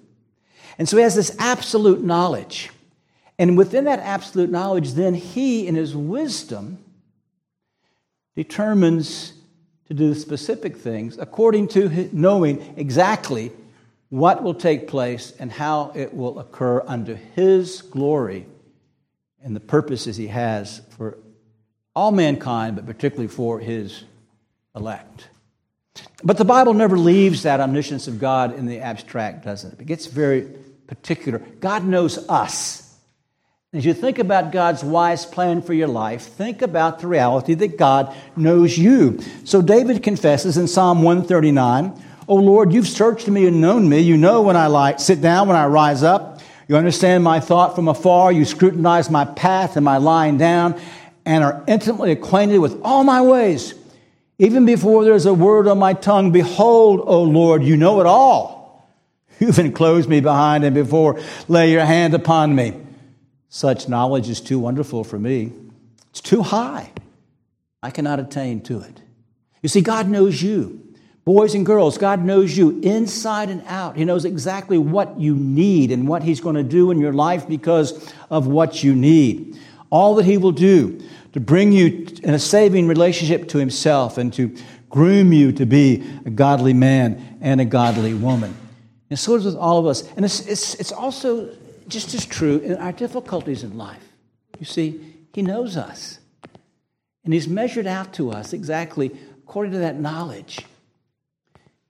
And 0.78 0.88
so 0.88 0.96
he 0.96 1.04
has 1.04 1.13
this 1.13 1.36
absolute 1.38 2.02
knowledge. 2.02 2.70
And 3.38 3.58
within 3.58 3.84
that 3.84 4.00
absolute 4.00 4.50
knowledge, 4.50 4.94
then 4.94 5.13
he, 5.13 5.68
in 5.68 5.75
his 5.75 5.94
wisdom, 5.94 6.80
determines 8.36 9.34
to 9.88 9.94
do 9.94 10.16
specific 10.16 10.78
things 10.78 11.18
according 11.18 11.68
to 11.68 12.10
knowing 12.13 12.74
exactly 12.78 13.52
what 14.08 14.42
will 14.42 14.54
take 14.54 14.88
place 14.88 15.34
and 15.38 15.52
how 15.52 15.92
it 15.96 16.13
will 16.13 16.40
occur 16.40 16.82
under 16.88 17.16
his 17.16 17.82
glory 17.82 18.46
and 19.44 19.54
the 19.54 19.60
purposes 19.60 20.16
he 20.16 20.28
has 20.28 20.82
for 20.92 21.18
all 21.94 22.13
mankind, 22.13 22.78
but 22.78 22.86
particularly 22.86 23.28
for 23.28 23.60
his 23.60 24.06
elect. 24.75 25.28
But 26.23 26.38
the 26.38 26.45
Bible 26.45 26.73
never 26.73 26.97
leaves 26.97 27.43
that 27.43 27.59
omniscience 27.59 28.07
of 28.07 28.19
God 28.19 28.57
in 28.57 28.65
the 28.65 28.79
abstract, 28.79 29.45
doesn't 29.45 29.73
it? 29.73 29.81
It 29.81 29.85
gets 29.85 30.05
very 30.07 30.47
particular. 30.88 31.39
God 31.59 31.85
knows 31.85 32.17
us. 32.29 32.79
As 33.73 33.85
you 33.85 33.93
think 33.93 34.19
about 34.19 34.51
God's 34.51 34.83
wise 34.83 35.25
plan 35.25 35.62
for 35.62 35.73
your 35.73 35.88
life, 35.88 36.21
think 36.21 36.62
about 36.62 37.00
the 37.00 37.07
reality 37.07 37.55
that 37.55 37.77
God 37.77 38.15
knows 38.35 38.77
you. 38.77 39.19
So 39.45 39.62
David 39.63 40.03
confesses 40.03 40.57
in 40.57 40.67
Psalm 40.67 41.01
139, 41.01 41.93
"O 42.27 42.35
Lord, 42.35 42.71
you've 42.71 42.88
searched 42.88 43.27
me 43.27 43.47
and 43.47 43.59
known 43.59 43.89
me. 43.89 44.00
You 44.00 44.15
know 44.15 44.43
when 44.43 44.55
I 44.55 44.67
lie, 44.67 44.97
sit 44.97 45.21
down, 45.21 45.47
when 45.47 45.57
I 45.57 45.65
rise 45.65 46.03
up. 46.03 46.39
You 46.67 46.77
understand 46.77 47.23
my 47.23 47.39
thought 47.39 47.75
from 47.75 47.88
afar. 47.88 48.31
You 48.31 48.45
scrutinize 48.45 49.09
my 49.09 49.25
path 49.25 49.75
and 49.75 49.83
my 49.83 49.97
lying 49.97 50.38
down, 50.38 50.75
and 51.25 51.43
are 51.43 51.63
intimately 51.67 52.12
acquainted 52.12 52.59
with 52.59 52.79
all 52.83 53.03
my 53.03 53.21
ways. 53.21 53.73
Even 54.40 54.66
before 54.66 55.04
there's 55.04 55.25
a 55.25 55.34
word 55.34 55.68
on 55.68 55.78
my 55.78 55.94
tongue, 55.94 56.32
behold, 56.32 57.02
O 57.06 57.24
Lord, 57.24 57.63
you 57.63 57.78
know 57.78 58.00
it 58.00 58.08
all. 58.08 58.90
You've 59.40 59.60
enclosed 59.60 60.10
me 60.10 60.22
behind 60.22 60.63
and 60.63 60.74
before. 60.74 61.20
Lay 61.48 61.72
your 61.72 61.86
hand 61.86 62.13
upon 62.13 62.56
me. 62.56 62.74
Such 63.50 63.88
knowledge 63.88 64.30
is 64.30 64.42
too 64.42 64.58
wonderful 64.58 65.04
for 65.04 65.20
me. 65.20 65.52
It's 66.10 66.22
too 66.22 66.42
high. 66.42 66.92
I 67.84 67.92
cannot 67.92 68.20
attain 68.20 68.62
to 68.62 68.82
it. 68.82 69.02
You 69.62 69.70
see, 69.70 69.82
God 69.82 70.08
knows 70.10 70.42
you. 70.42 70.80
Boys 71.25 71.56
and 71.56 71.66
girls, 71.66 71.98
God 71.98 72.24
knows 72.24 72.58
you 72.58 72.82
inside 72.82 73.50
and 73.50 73.63
out. 73.68 73.96
He 73.96 74.04
knows 74.04 74.25
exactly 74.25 74.78
what 74.78 75.20
you 75.20 75.36
need 75.36 75.92
and 75.92 76.08
what 76.08 76.24
He's 76.24 76.42
going 76.42 76.56
to 76.56 76.63
do 76.63 76.92
in 76.92 77.00
your 77.00 77.13
life 77.13 77.48
because 77.48 78.13
of 78.30 78.48
what 78.48 78.84
you 78.84 78.94
need. 78.94 79.58
All 79.90 80.16
that 80.16 80.25
He 80.25 80.38
will 80.38 80.52
do 80.52 81.02
to 81.34 81.40
bring 81.40 81.72
you 81.72 82.08
in 82.24 82.34
a 82.34 82.40
saving 82.40 82.88
relationship 82.88 83.50
to 83.50 83.58
Himself 83.58 84.18
and 84.18 84.32
to 84.34 84.56
groom 84.90 85.34
you 85.34 85.52
to 85.52 85.66
be 85.66 86.04
a 86.25 86.30
godly 86.30 86.74
man 86.74 87.40
and 87.42 87.60
a 87.60 87.66
godly 87.66 88.13
woman. 88.13 88.56
And 89.10 89.20
so 89.20 89.36
it 89.36 89.40
is 89.40 89.46
with 89.46 89.56
all 89.56 89.80
of 89.80 89.88
us. 89.88 90.10
And 90.16 90.24
it's, 90.24 90.46
it's, 90.46 90.75
it's 90.75 90.92
also 90.92 91.50
just 91.88 92.13
as 92.13 92.25
true 92.25 92.60
in 92.60 92.75
our 92.78 92.92
difficulties 92.92 93.63
in 93.63 93.78
life. 93.78 94.04
You 94.60 94.66
see, 94.66 95.16
He 95.34 95.42
knows 95.42 95.75
us. 95.75 96.20
And 97.24 97.34
He's 97.34 97.48
measured 97.48 97.88
out 97.88 98.13
to 98.13 98.32
us 98.32 98.54
exactly 98.54 99.12
according 99.44 99.74
to 99.74 99.80
that 99.80 100.00
knowledge. 100.00 100.60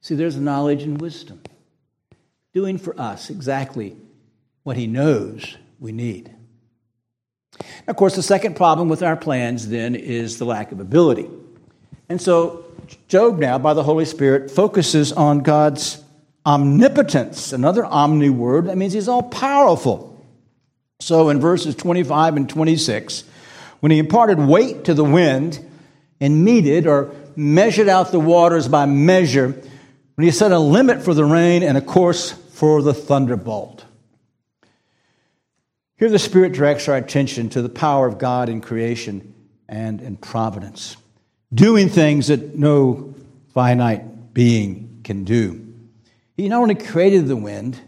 See, 0.02 0.16
there's 0.16 0.38
knowledge 0.38 0.84
and 0.84 1.00
wisdom 1.00 1.42
doing 2.54 2.78
for 2.78 3.00
us 3.00 3.30
exactly 3.30 3.98
what 4.64 4.78
He 4.78 4.88
knows 4.88 5.58
we 5.80 5.92
need. 5.92 6.34
Of 7.88 7.96
course, 7.96 8.15
the 8.15 8.24
second 8.24 8.55
problem 8.55 8.89
with 8.89 9.03
our 9.03 9.15
plans 9.15 9.67
then 9.67 9.96
is 9.96 10.38
the 10.38 10.46
lack 10.46 10.72
of 10.72 10.79
ability. 10.79 11.29
And 12.10 12.22
so, 12.22 12.65
Job 13.08 13.39
now, 13.39 13.58
by 13.58 13.74
the 13.74 13.84
Holy 13.84 14.05
Spirit, 14.05 14.51
focuses 14.51 15.12
on 15.12 15.39
God's 15.39 16.03
omnipotence, 16.46 17.53
another 17.53 17.86
omni 17.86 18.29
word. 18.29 18.65
That 18.65 18.77
means 18.77 18.93
he's 18.93 19.08
all 19.08 19.24
powerful. 19.24 20.10
So 21.00 21.29
in 21.29 21.39
verses 21.39 21.75
25 21.75 22.38
and 22.38 22.50
26, 22.50 23.24
when 23.79 23.91
he 23.91 24.00
imparted 24.00 24.39
weight 24.39 24.86
to 24.86 24.93
the 24.93 25.03
wind 25.03 25.60
and 26.20 26.46
meted 26.46 26.88
or 26.88 27.13
measured 27.36 27.89
out 27.89 28.12
the 28.12 28.20
waters 28.20 28.67
by 28.67 28.86
measure, 28.86 29.48
when 30.15 30.25
he 30.25 30.32
set 30.32 30.51
a 30.51 30.60
limit 30.60 31.03
for 31.03 31.13
the 31.13 31.25
rain 31.25 31.63
and 31.63 31.77
a 31.77 31.82
course 31.82 32.32
for 32.32 32.82
the 32.82 32.93
thunderbolt. 32.93 33.84
Here 36.03 36.10
the 36.10 36.19
Spirit 36.19 36.51
directs 36.51 36.89
our 36.89 36.98
attention 36.98 37.48
to 37.51 37.62
the 37.62 37.69
power 37.69 38.05
of 38.05 38.17
God 38.17 38.50
in 38.50 38.60
creation 38.60 39.33
and 39.69 40.01
in 40.01 40.17
providence, 40.17 40.98
doing 41.53 41.88
things 41.88 42.27
that 42.27 42.57
no 42.57 43.15
finite 43.53 44.33
being 44.33 45.00
can 45.05 45.24
do. 45.24 45.65
He 46.36 46.50
not 46.50 46.62
only 46.62 46.75
created 46.75 47.29
the 47.29 47.38
wind, 47.38 47.79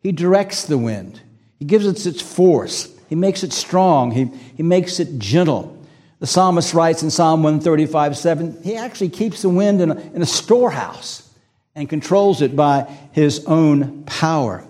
he 0.00 0.12
directs 0.12 0.62
the 0.62 0.78
wind. 0.78 1.20
He 1.58 1.64
gives 1.64 1.86
it 1.86 2.06
its 2.06 2.22
force. 2.22 2.96
He 3.08 3.16
makes 3.16 3.42
it 3.42 3.52
strong. 3.52 4.12
He, 4.12 4.26
he 4.56 4.62
makes 4.62 5.00
it 5.00 5.18
gentle. 5.18 5.76
The 6.20 6.28
psalmist 6.28 6.72
writes 6.72 7.02
in 7.02 7.10
Psalm 7.10 7.42
135 7.42 8.16
7, 8.16 8.62
he 8.62 8.76
actually 8.76 9.08
keeps 9.08 9.42
the 9.42 9.48
wind 9.48 9.80
in 9.80 9.90
a, 9.90 9.96
in 10.14 10.22
a 10.22 10.26
storehouse 10.26 11.28
and 11.74 11.88
controls 11.88 12.42
it 12.42 12.54
by 12.54 12.82
his 13.10 13.44
own 13.46 14.04
power. 14.04 14.64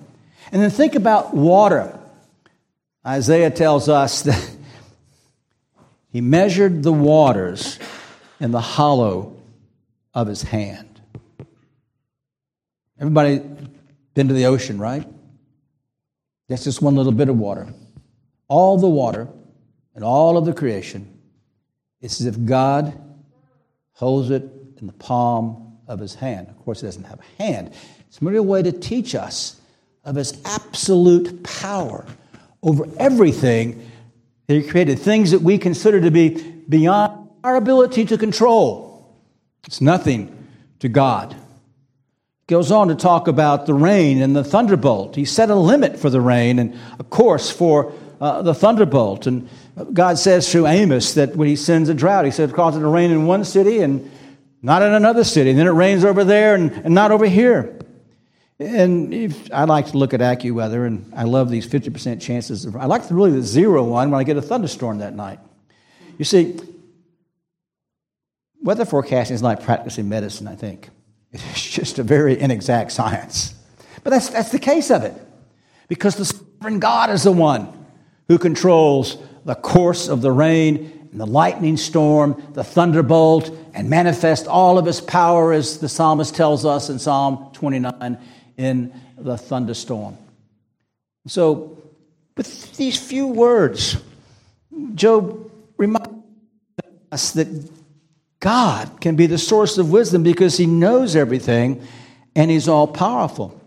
And 0.51 0.63
then 0.63 0.71
think 0.71 0.95
about 0.95 1.35
water. 1.35 1.96
Isaiah 3.07 3.51
tells 3.51 3.89
us 3.89 4.23
that 4.23 4.51
he 6.11 6.21
measured 6.21 6.83
the 6.83 6.93
waters 6.93 7.79
in 8.41 8.51
the 8.51 8.61
hollow 8.61 9.37
of 10.15 10.27
his 10.27 10.43
hand. 10.43 11.01
Everybody 12.99 13.43
been 14.15 14.29
to 14.29 14.35
the 14.35 14.47
ocean, 14.47 14.79
right? 14.79 15.07
That's 16.49 16.65
just 16.65 16.81
one 16.81 16.95
little 16.95 17.13
bit 17.13 17.29
of 17.29 17.37
water. 17.37 17.69
All 18.49 18.79
the 18.79 18.89
water 18.89 19.29
and 19.95 20.03
all 20.03 20.39
of 20.39 20.47
the 20.47 20.53
creation, 20.53 21.19
it's 22.01 22.21
as 22.21 22.27
if 22.27 22.45
God 22.45 22.99
holds 23.93 24.31
it 24.31 24.43
in 24.79 24.87
the 24.87 24.93
palm 24.95 25.79
of 25.87 25.99
his 25.99 26.15
hand. 26.15 26.49
Of 26.49 26.59
course, 26.59 26.81
he 26.81 26.87
doesn't 26.87 27.05
have 27.05 27.21
a 27.21 27.43
hand. 27.43 27.75
It's 28.09 28.23
merely 28.23 28.39
a 28.39 28.43
way 28.43 28.63
to 28.63 28.73
teach 28.73 29.15
us 29.15 29.61
of 30.05 30.17
his 30.17 30.41
absolute 30.45 31.43
power 31.43 32.07
over 32.67 32.87
everything 32.99 33.91
that 34.49 34.55
he 34.55 34.69
created, 34.69 34.99
things 34.99 35.31
that 35.31 35.41
we 35.41 35.57
consider 35.57 36.01
to 36.01 36.11
be 36.11 36.31
beyond 36.69 37.31
our 37.43 37.57
ability 37.57 38.05
to 38.07 38.19
control. 38.19 39.17
It's 39.67 39.81
nothing 39.81 40.47
to 40.81 40.89
God 40.89 41.33
He 41.33 42.53
goes 42.53 42.71
on 42.71 42.89
to 42.89 42.95
talk 42.95 43.29
about 43.29 43.67
the 43.67 43.75
rain 43.75 44.21
and 44.21 44.37
the 44.37 44.45
thunderbolt. 44.45 45.17
He 45.17 45.25
set 45.25 45.49
a 45.49 45.55
limit 45.55 45.99
for 45.99 46.11
the 46.11 46.21
rain 46.21 46.59
and 46.59 46.79
a 46.99 47.05
course 47.05 47.51
for 47.51 47.93
uh, 48.21 48.43
the 48.43 48.55
thunderbolt. 48.55 49.27
And 49.27 49.49
God 49.93 50.19
says 50.19 50.51
through 50.51 50.67
Amos 50.67 51.15
that 51.15 51.37
when 51.37 51.49
he 51.49 51.57
sends 51.57 51.89
a 51.89 51.95
drought, 51.95 52.25
he 52.25 52.31
said, 52.31 52.53
causes 52.53 52.79
it 52.79 52.83
to 52.83 52.89
rain 52.89 53.11
in 53.11 53.27
one 53.27 53.45
city 53.45 53.81
and 53.81 54.11
not 54.63 54.83
in 54.83 54.93
another 54.93 55.25
city. 55.25 55.51
And 55.51 55.59
then 55.59 55.67
it 55.67 55.71
rains 55.71 56.05
over 56.05 56.25
there 56.25 56.55
and, 56.55 56.73
and 56.73 56.95
not 56.95 57.11
over 57.11 57.27
here. 57.27 57.79
And 58.59 59.13
if, 59.13 59.53
I 59.53 59.65
like 59.65 59.89
to 59.89 59.99
look 59.99 60.15
at 60.15 60.21
AccuWeather, 60.21 60.87
and 60.87 61.13
I 61.15 61.25
love 61.25 61.51
these 61.51 61.67
50% 61.67 62.21
chances. 62.21 62.65
Of, 62.65 62.77
I 62.77 62.87
like 62.87 63.03
really 63.11 63.33
the 63.33 63.43
zero 63.43 63.85
one 63.85 64.11
when 64.11 64.19
I 64.19 64.25
get 64.25 64.37
a 64.37 64.43
thunderstorm 64.43 64.99
that 64.99 65.15
night. 65.15 65.41
You 66.17 66.25
see, 66.25 66.59
weather 68.63 68.87
forecasting 68.87 69.35
is 69.35 69.43
like 69.43 69.63
practicing 69.63 70.09
medicine, 70.09 70.49
I 70.49 70.57
think. 70.57 70.91
It's 71.33 71.71
just 71.71 71.99
a 71.99 72.03
very 72.03 72.41
inexact 72.41 72.93
science. 72.93 73.55
But 74.03 74.11
that's, 74.11 74.31
that's 74.31 74.53
the 74.53 74.59
case 74.59 74.91
of 74.91 75.03
it. 75.03 75.13
Because 75.89 76.17
the 76.17 76.25
sovereign 76.25 76.79
God 76.79 77.11
is 77.11 77.25
the 77.25 77.33
one 77.33 77.87
who 78.29 78.39
controls 78.39 79.19
the 79.45 79.55
course 79.55 80.09
of 80.09 80.23
the 80.23 80.33
rain 80.33 81.09
and 81.13 81.21
the 81.21 81.27
lightning 81.27 81.77
storm, 81.77 82.43
the 82.55 82.65
thunderbolt, 82.65 83.51
and 83.75 83.91
manifest 83.91 84.47
all 84.47 84.79
of 84.79 84.87
his 84.87 85.01
power, 85.01 85.53
as 85.53 85.79
the 85.79 85.89
psalmist 85.89 86.35
tells 86.35 86.65
us 86.65 86.89
in 86.89 86.99
Psalm 86.99 87.51
29, 87.53 88.19
in 88.57 88.93
the 89.17 89.37
thunderstorm. 89.37 90.17
So, 91.27 91.79
with 92.37 92.77
these 92.77 92.99
few 92.99 93.27
words, 93.27 93.97
Job 94.95 95.51
reminds 95.77 96.11
us 97.11 97.33
that 97.33 97.71
God 98.41 99.01
can 99.01 99.17
be 99.17 99.27
the 99.27 99.39
source 99.39 99.79
of 99.79 99.91
wisdom 99.91 100.23
because 100.23 100.57
he 100.57 100.67
knows 100.67 101.17
everything 101.17 101.87
and 102.35 102.51
he's 102.51 102.69
all 102.69 102.87
powerful. 102.87 103.61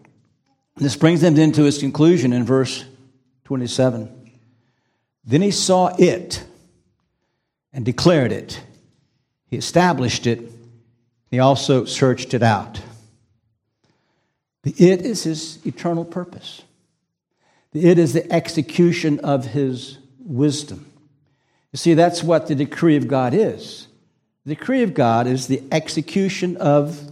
This 0.77 0.95
brings 0.95 1.21
them 1.21 1.37
into 1.37 1.63
his 1.63 1.79
conclusion 1.79 2.31
in 2.31 2.45
verse 2.45 2.85
27. 3.45 4.31
Then 5.25 5.41
he 5.41 5.51
saw 5.51 5.93
it 5.97 6.43
and 7.73 7.83
declared 7.83 8.31
it. 8.31 8.61
He 9.47 9.57
established 9.57 10.27
it. 10.27 10.51
He 11.29 11.39
also 11.39 11.85
searched 11.85 12.33
it 12.33 12.43
out. 12.43 12.79
The 14.63 14.71
it 14.77 15.01
is 15.01 15.23
his 15.23 15.65
eternal 15.65 16.05
purpose. 16.05 16.61
The 17.71 17.87
it 17.87 17.97
is 17.97 18.13
the 18.13 18.31
execution 18.31 19.19
of 19.19 19.45
his 19.45 19.97
wisdom. 20.19 20.85
You 21.71 21.77
see, 21.77 21.93
that's 21.93 22.23
what 22.23 22.47
the 22.47 22.55
decree 22.55 22.95
of 22.95 23.07
God 23.07 23.33
is. 23.33 23.87
The 24.45 24.55
decree 24.55 24.83
of 24.83 24.93
God 24.93 25.27
is 25.27 25.47
the 25.47 25.61
execution 25.71 26.57
of 26.57 27.11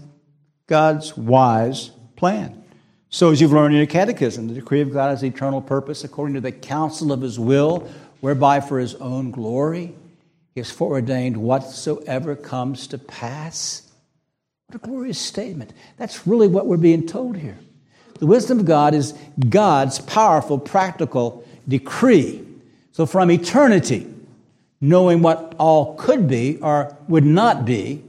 God's 0.65 1.15
wise 1.15 1.91
plan. 2.15 2.63
So, 3.09 3.31
as 3.31 3.39
you've 3.39 3.53
learned 3.53 3.73
in 3.73 3.77
your 3.77 3.87
catechism, 3.87 4.47
the 4.47 4.55
decree 4.55 4.81
of 4.81 4.91
God 4.91 5.09
has 5.09 5.23
eternal 5.23 5.61
purpose 5.61 6.03
according 6.03 6.35
to 6.35 6.41
the 6.41 6.51
counsel 6.51 7.11
of 7.11 7.21
his 7.21 7.39
will, 7.39 7.87
whereby 8.19 8.59
for 8.59 8.79
his 8.79 8.95
own 8.95 9.31
glory 9.31 9.95
he 10.57 10.59
has 10.59 10.71
foreordained 10.71 11.37
whatsoever 11.37 12.35
comes 12.35 12.87
to 12.87 12.97
pass. 12.97 13.83
What 14.69 14.83
a 14.83 14.85
glorious 14.85 15.17
statement. 15.17 15.71
That's 15.95 16.27
really 16.27 16.49
what 16.49 16.67
we're 16.67 16.75
being 16.75 17.07
told 17.07 17.37
here. 17.37 17.57
The 18.19 18.25
wisdom 18.25 18.59
of 18.59 18.65
God 18.65 18.93
is 18.93 19.13
God's 19.47 19.99
powerful, 19.99 20.59
practical 20.59 21.47
decree. 21.65 22.45
So, 22.91 23.05
from 23.05 23.31
eternity, 23.31 24.13
knowing 24.81 25.21
what 25.21 25.55
all 25.57 25.95
could 25.95 26.27
be 26.27 26.57
or 26.57 26.97
would 27.07 27.23
not 27.23 27.63
be, 27.63 28.03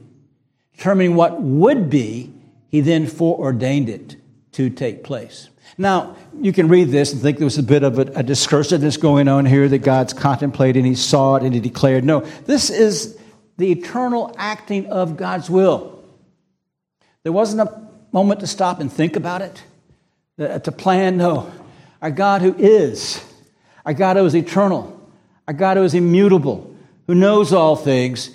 determining 0.75 1.15
what 1.15 1.41
would 1.41 1.89
be, 1.89 2.33
he 2.67 2.81
then 2.81 3.07
foreordained 3.07 3.87
it 3.87 4.17
to 4.53 4.69
take 4.69 5.01
place. 5.05 5.49
Now, 5.77 6.17
you 6.41 6.51
can 6.51 6.67
read 6.67 6.89
this 6.89 7.13
and 7.13 7.21
think 7.21 7.37
there 7.37 7.45
was 7.45 7.57
a 7.57 7.63
bit 7.63 7.83
of 7.83 7.99
a, 7.99 8.01
a 8.01 8.23
discursiveness 8.23 8.99
going 8.99 9.29
on 9.29 9.45
here 9.45 9.69
that 9.69 9.77
God's 9.77 10.11
contemplating, 10.11 10.83
he 10.83 10.95
saw 10.95 11.37
it 11.37 11.43
and 11.43 11.53
he 11.53 11.61
declared. 11.61 12.03
No, 12.03 12.19
this 12.47 12.69
is 12.69 13.17
the 13.55 13.71
eternal 13.71 14.35
acting 14.37 14.87
of 14.87 15.15
God's 15.15 15.49
will. 15.49 15.98
There 17.23 17.31
wasn't 17.31 17.67
a 17.67 17.89
moment 18.11 18.39
to 18.39 18.47
stop 18.47 18.79
and 18.79 18.91
think 18.91 19.15
about 19.15 19.41
it, 19.41 19.63
uh, 20.39 20.59
to 20.59 20.71
plan. 20.71 21.17
No. 21.17 21.51
Our 22.01 22.11
God 22.11 22.41
who 22.41 22.55
is, 22.57 23.23
our 23.85 23.93
God 23.93 24.15
who 24.15 24.25
is 24.25 24.35
eternal, 24.35 24.95
our 25.47 25.53
God 25.53 25.77
who 25.77 25.83
is 25.83 25.93
immutable, 25.93 26.75
who 27.07 27.15
knows 27.15 27.51
all 27.51 27.75
things, 27.75 28.31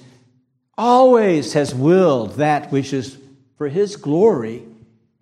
always 0.76 1.54
has 1.54 1.74
willed 1.74 2.36
that 2.36 2.70
which 2.70 2.92
is 2.92 3.16
for 3.56 3.68
his 3.68 3.96
glory 3.96 4.64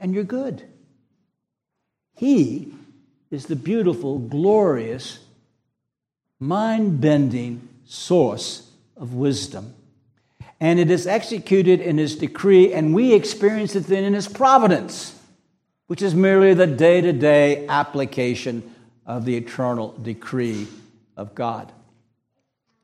and 0.01 0.15
your 0.15 0.25
good. 0.25 0.63
He 2.17 2.73
is 3.31 3.47
the 3.47 3.57
beautiful, 3.57 4.19
glorious, 4.19 5.21
mind 6.41 7.01
bending 7.01 7.69
source 7.85 8.69
of 8.97 9.15
wisdom 9.15 9.75
and 10.63 10.79
it 10.79 10.93
is 10.93 11.09
executed 11.09 11.81
in 11.81 11.99
his 11.99 12.15
decree, 12.15 12.73
and 12.73 12.95
we 12.95 13.15
experience 13.15 13.75
it 13.75 13.89
then 13.89 14.05
in 14.05 14.15
his 14.15 14.29
providence, 14.29 15.19
which 15.89 16.01
is 16.01 16.15
merely 16.15 16.55
the 16.55 16.69
day 16.69 17.01
to 17.01 17.13
day 17.13 17.67
application 17.67 18.63
of 19.05 19.25
the 19.25 19.37
eternal 19.37 19.93
decree 20.01 20.69
of 21.17 21.35
God. 21.35 21.73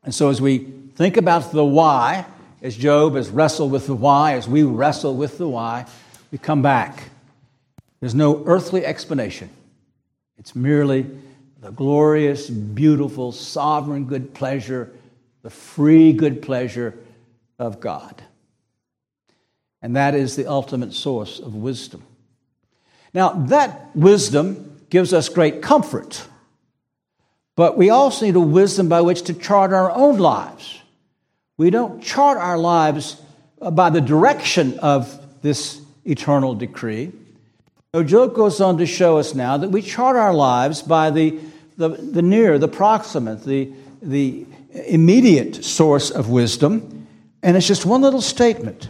And 0.03 0.13
so, 0.13 0.29
as 0.29 0.41
we 0.41 0.59
think 0.97 1.17
about 1.17 1.53
the 1.53 1.65
why, 1.65 2.27
as 2.63 2.77
Job 2.77 3.15
has 3.15 3.31
wrestled 3.31 3.71
with 3.71 3.87
the 3.87 3.95
why, 3.95 4.33
as 4.33 4.49
we 4.49 4.65
wrestle 4.65 5.15
with 5.15 5.39
the 5.39 5.49
why, 5.49 5.87
we 6.33 6.39
come 6.39 6.63
back. 6.63 7.11
There's 8.01 8.13
no 8.13 8.43
earthly 8.45 8.85
explanation, 8.85 9.51
it's 10.37 10.57
merely 10.57 11.07
the 11.61 11.71
glorious, 11.71 12.51
beautiful, 12.51 13.31
sovereign 13.31 14.07
good 14.07 14.35
pleasure, 14.35 14.91
the 15.43 15.51
free 15.51 16.13
good 16.13 16.43
pleasure 16.43 16.99
of 17.59 17.81
God. 17.81 18.23
And 19.81 19.97
that 19.97 20.15
is 20.15 20.37
the 20.37 20.47
ultimate 20.47 20.93
source 20.93 21.39
of 21.39 21.55
wisdom. 21.55 22.03
Now, 23.15 23.31
that 23.49 23.95
wisdom 23.95 24.83
gives 24.91 25.13
us 25.13 25.29
great 25.29 25.63
comfort, 25.63 26.27
but 27.57 27.77
we 27.77 27.91
also 27.91 28.27
need 28.27 28.37
a 28.37 28.41
wisdom 28.41 28.89
by 28.89 29.01
which 29.01 29.23
to 29.23 29.35
chart 29.35 29.73
our 29.73 29.91
own 29.91 30.19
lives. 30.19 30.81
We 31.57 31.71
don't 31.71 32.03
chart 32.03 32.39
our 32.39 32.59
lives 32.59 33.21
by 33.73 33.91
the 33.91 34.01
direction 34.01 34.79
of 34.79 35.21
this 35.43 35.81
eternal 36.05 36.55
decree. 36.55 37.13
No, 37.95 38.03
Job 38.05 38.35
goes 38.35 38.61
on 38.61 38.79
to 38.79 38.87
show 38.87 39.19
us 39.19 39.35
now 39.35 39.57
that 39.57 39.71
we 39.71 39.83
chart 39.83 40.17
our 40.17 40.35
lives 40.35 40.83
by 40.83 41.11
the, 41.11 41.39
the, 41.77 41.89
the 41.89 42.23
near, 42.23 42.59
the 42.59 42.69
proximate, 42.69 43.45
the, 43.45 43.73
the 44.03 44.47
immediate 44.73 45.65
source 45.65 46.11
of 46.11 46.29
wisdom. 46.29 46.98
And 47.43 47.57
it's 47.57 47.67
just 47.67 47.87
one 47.87 48.03
little 48.03 48.21
statement. 48.21 48.89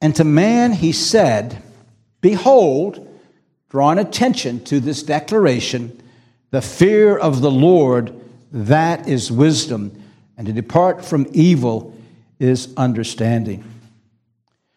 And 0.00 0.14
to 0.16 0.24
man 0.24 0.72
he 0.72 0.92
said, 0.92 1.62
Behold, 2.20 3.04
drawing 3.68 3.98
attention 3.98 4.64
to 4.64 4.80
this 4.80 5.02
declaration, 5.02 6.02
the 6.50 6.62
fear 6.62 7.16
of 7.16 7.40
the 7.40 7.50
Lord, 7.50 8.14
that 8.52 9.08
is 9.08 9.30
wisdom, 9.30 10.02
and 10.36 10.46
to 10.46 10.52
depart 10.52 11.04
from 11.04 11.26
evil 11.32 11.94
is 12.38 12.72
understanding. 12.76 13.64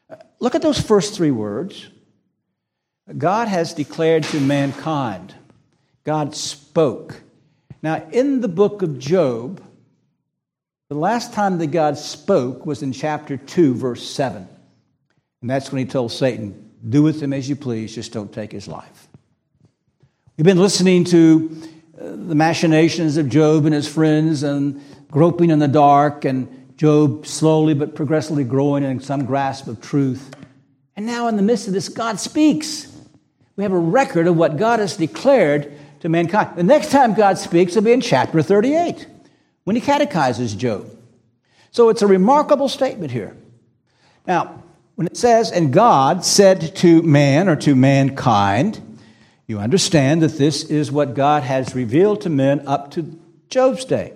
Uh, 0.09 0.15
look 0.39 0.55
at 0.55 0.61
those 0.61 0.79
first 0.79 1.13
three 1.13 1.31
words. 1.31 1.89
God 3.17 3.47
has 3.47 3.73
declared 3.73 4.23
to 4.25 4.39
mankind. 4.39 5.35
God 6.03 6.35
spoke. 6.35 7.21
Now, 7.81 8.07
in 8.11 8.41
the 8.41 8.47
book 8.47 8.81
of 8.81 8.99
Job, 8.99 9.61
the 10.91 10.97
last 10.97 11.31
time 11.31 11.57
that 11.59 11.67
God 11.67 11.97
spoke 11.97 12.65
was 12.65 12.83
in 12.83 12.91
chapter 12.91 13.37
2, 13.37 13.75
verse 13.75 14.05
7. 14.05 14.45
And 15.39 15.49
that's 15.49 15.71
when 15.71 15.79
he 15.79 15.85
told 15.85 16.11
Satan, 16.11 16.69
Do 16.89 17.01
with 17.01 17.23
him 17.23 17.31
as 17.31 17.47
you 17.47 17.55
please, 17.55 17.95
just 17.95 18.11
don't 18.11 18.33
take 18.33 18.51
his 18.51 18.67
life. 18.67 19.07
We've 20.35 20.43
been 20.43 20.59
listening 20.59 21.05
to 21.05 21.61
uh, 21.97 22.09
the 22.09 22.35
machinations 22.35 23.15
of 23.15 23.29
Job 23.29 23.63
and 23.65 23.73
his 23.73 23.87
friends 23.87 24.43
and 24.43 24.83
groping 25.09 25.49
in 25.49 25.59
the 25.59 25.69
dark, 25.69 26.25
and 26.25 26.73
Job 26.75 27.25
slowly 27.25 27.73
but 27.73 27.95
progressively 27.95 28.43
growing 28.43 28.83
in 28.83 28.99
some 28.99 29.23
grasp 29.23 29.67
of 29.67 29.79
truth. 29.79 30.35
And 30.97 31.05
now, 31.05 31.29
in 31.29 31.37
the 31.37 31.41
midst 31.41 31.67
of 31.69 31.73
this, 31.73 31.87
God 31.87 32.19
speaks. 32.19 32.93
We 33.55 33.63
have 33.63 33.71
a 33.71 33.79
record 33.79 34.27
of 34.27 34.35
what 34.35 34.57
God 34.57 34.79
has 34.79 34.97
declared 34.97 35.71
to 36.01 36.09
mankind. 36.09 36.57
The 36.57 36.63
next 36.63 36.91
time 36.91 37.13
God 37.13 37.37
speaks 37.37 37.75
will 37.75 37.83
be 37.83 37.93
in 37.93 38.01
chapter 38.01 38.41
38 38.41 39.07
when 39.63 39.75
he 39.75 39.81
catechizes 39.81 40.55
Job. 40.55 40.89
So 41.71 41.89
it's 41.89 42.01
a 42.01 42.07
remarkable 42.07 42.67
statement 42.67 43.11
here. 43.11 43.35
Now, 44.27 44.63
when 44.95 45.07
it 45.07 45.17
says, 45.17 45.51
and 45.51 45.71
God 45.73 46.25
said 46.25 46.75
to 46.77 47.01
man 47.01 47.47
or 47.47 47.55
to 47.57 47.75
mankind, 47.75 48.99
you 49.47 49.59
understand 49.59 50.21
that 50.21 50.37
this 50.37 50.63
is 50.63 50.91
what 50.91 51.13
God 51.13 51.43
has 51.43 51.75
revealed 51.75 52.21
to 52.21 52.29
men 52.29 52.67
up 52.67 52.91
to 52.91 53.19
Job's 53.49 53.85
day. 53.85 54.13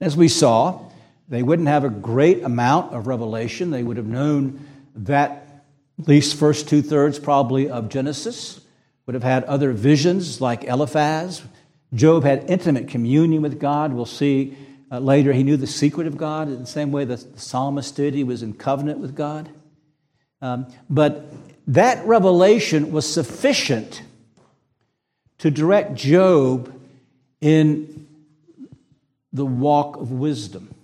As 0.00 0.16
we 0.16 0.28
saw, 0.28 0.90
they 1.28 1.42
wouldn't 1.42 1.68
have 1.68 1.84
a 1.84 1.90
great 1.90 2.42
amount 2.42 2.94
of 2.94 3.06
revelation. 3.06 3.70
They 3.70 3.82
would 3.82 3.96
have 3.96 4.06
known 4.06 4.66
that 4.94 5.46
at 5.98 6.08
least 6.08 6.36
first 6.36 6.68
two 6.68 6.82
thirds 6.82 7.18
probably 7.18 7.70
of 7.70 7.88
Genesis, 7.88 8.60
would 9.06 9.14
have 9.14 9.22
had 9.22 9.44
other 9.44 9.72
visions 9.72 10.40
like 10.40 10.64
Eliphaz, 10.64 11.42
Job 11.96 12.24
had 12.24 12.48
intimate 12.50 12.88
communion 12.88 13.42
with 13.42 13.58
God. 13.58 13.92
We'll 13.92 14.06
see 14.06 14.56
uh, 14.90 14.98
later 14.98 15.32
he 15.32 15.42
knew 15.42 15.56
the 15.56 15.66
secret 15.66 16.06
of 16.06 16.16
God 16.16 16.48
in 16.48 16.60
the 16.60 16.66
same 16.66 16.92
way 16.92 17.04
the, 17.04 17.16
the 17.16 17.40
psalmist 17.40 17.96
did. 17.96 18.14
He 18.14 18.24
was 18.24 18.42
in 18.42 18.54
covenant 18.54 18.98
with 18.98 19.16
God. 19.16 19.48
Um, 20.40 20.66
but 20.88 21.32
that 21.66 22.04
revelation 22.06 22.92
was 22.92 23.12
sufficient 23.12 24.02
to 25.38 25.50
direct 25.50 25.94
Job 25.94 26.72
in 27.40 28.06
the 29.32 29.46
walk 29.46 29.96
of 29.96 30.12
wisdom. 30.12 30.74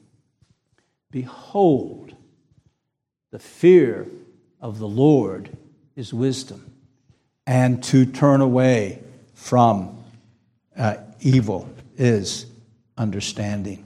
Behold, 1.11 2.15
the 3.31 3.39
fear 3.39 4.07
of 4.61 4.79
the 4.79 4.89
Lord 4.89 5.57
is 5.97 6.13
wisdom, 6.13 6.73
and 7.47 7.83
to 7.85 8.07
turn 8.07 8.41
away 8.41 9.03
from 9.35 10.02
uh, 10.83 10.97
evil 11.21 11.69
is 11.97 12.47
understanding. 12.99 13.85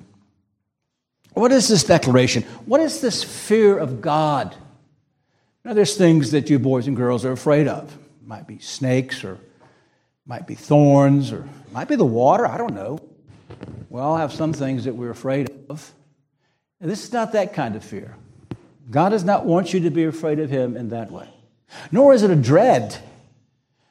What 1.35 1.52
is 1.52 1.68
this 1.68 1.85
declaration? 1.85 2.42
What 2.64 2.80
is 2.80 3.02
this 3.02 3.22
fear 3.22 3.76
of 3.76 4.00
God? 4.00 4.56
Now, 5.62 5.74
there's 5.74 5.94
things 5.94 6.30
that 6.30 6.48
you 6.48 6.59
boys 6.59 6.87
and 6.87 6.96
girls 6.96 7.26
are 7.26 7.32
afraid 7.32 7.68
of. 7.68 7.92
It 7.92 8.26
might 8.26 8.46
be 8.46 8.61
snakes, 8.61 9.24
or 9.24 9.38
might 10.24 10.46
be 10.46 10.54
thorns, 10.54 11.32
or 11.32 11.46
might 11.70 11.87
be 11.87 11.96
the 11.96 12.04
water. 12.06 12.46
I 12.46 12.56
don't 12.56 12.72
know. 12.72 12.98
We 13.90 14.00
all 14.00 14.16
have 14.16 14.32
some 14.32 14.54
things 14.54 14.87
that 14.87 14.94
we're 14.94 15.11
afraid 15.11 15.50
of. 15.68 15.92
And 16.80 16.90
this 16.90 17.04
is 17.04 17.12
not 17.12 17.32
that 17.32 17.52
kind 17.52 17.76
of 17.76 17.85
fear. 17.85 18.14
God 18.90 19.11
does 19.11 19.24
not 19.24 19.44
want 19.44 19.74
you 19.74 19.80
to 19.80 19.90
be 19.90 20.04
afraid 20.04 20.38
of 20.38 20.48
Him 20.48 20.78
in 20.78 20.88
that 20.90 21.11
way. 21.11 21.28
Nor 21.92 22.14
is 22.14 22.22
it 22.22 22.30
a 22.30 22.37
dread 22.37 22.96